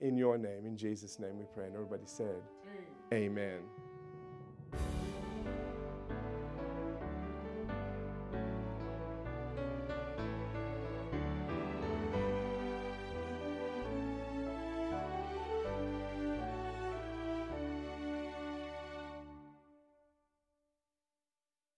In 0.00 0.16
your 0.16 0.38
name, 0.38 0.66
in 0.66 0.76
Jesus' 0.76 1.18
name 1.18 1.38
we 1.38 1.44
pray. 1.54 1.66
And 1.66 1.74
everybody 1.74 2.04
said, 2.06 2.42
Amen. 3.12 3.32
Amen. 3.32 3.93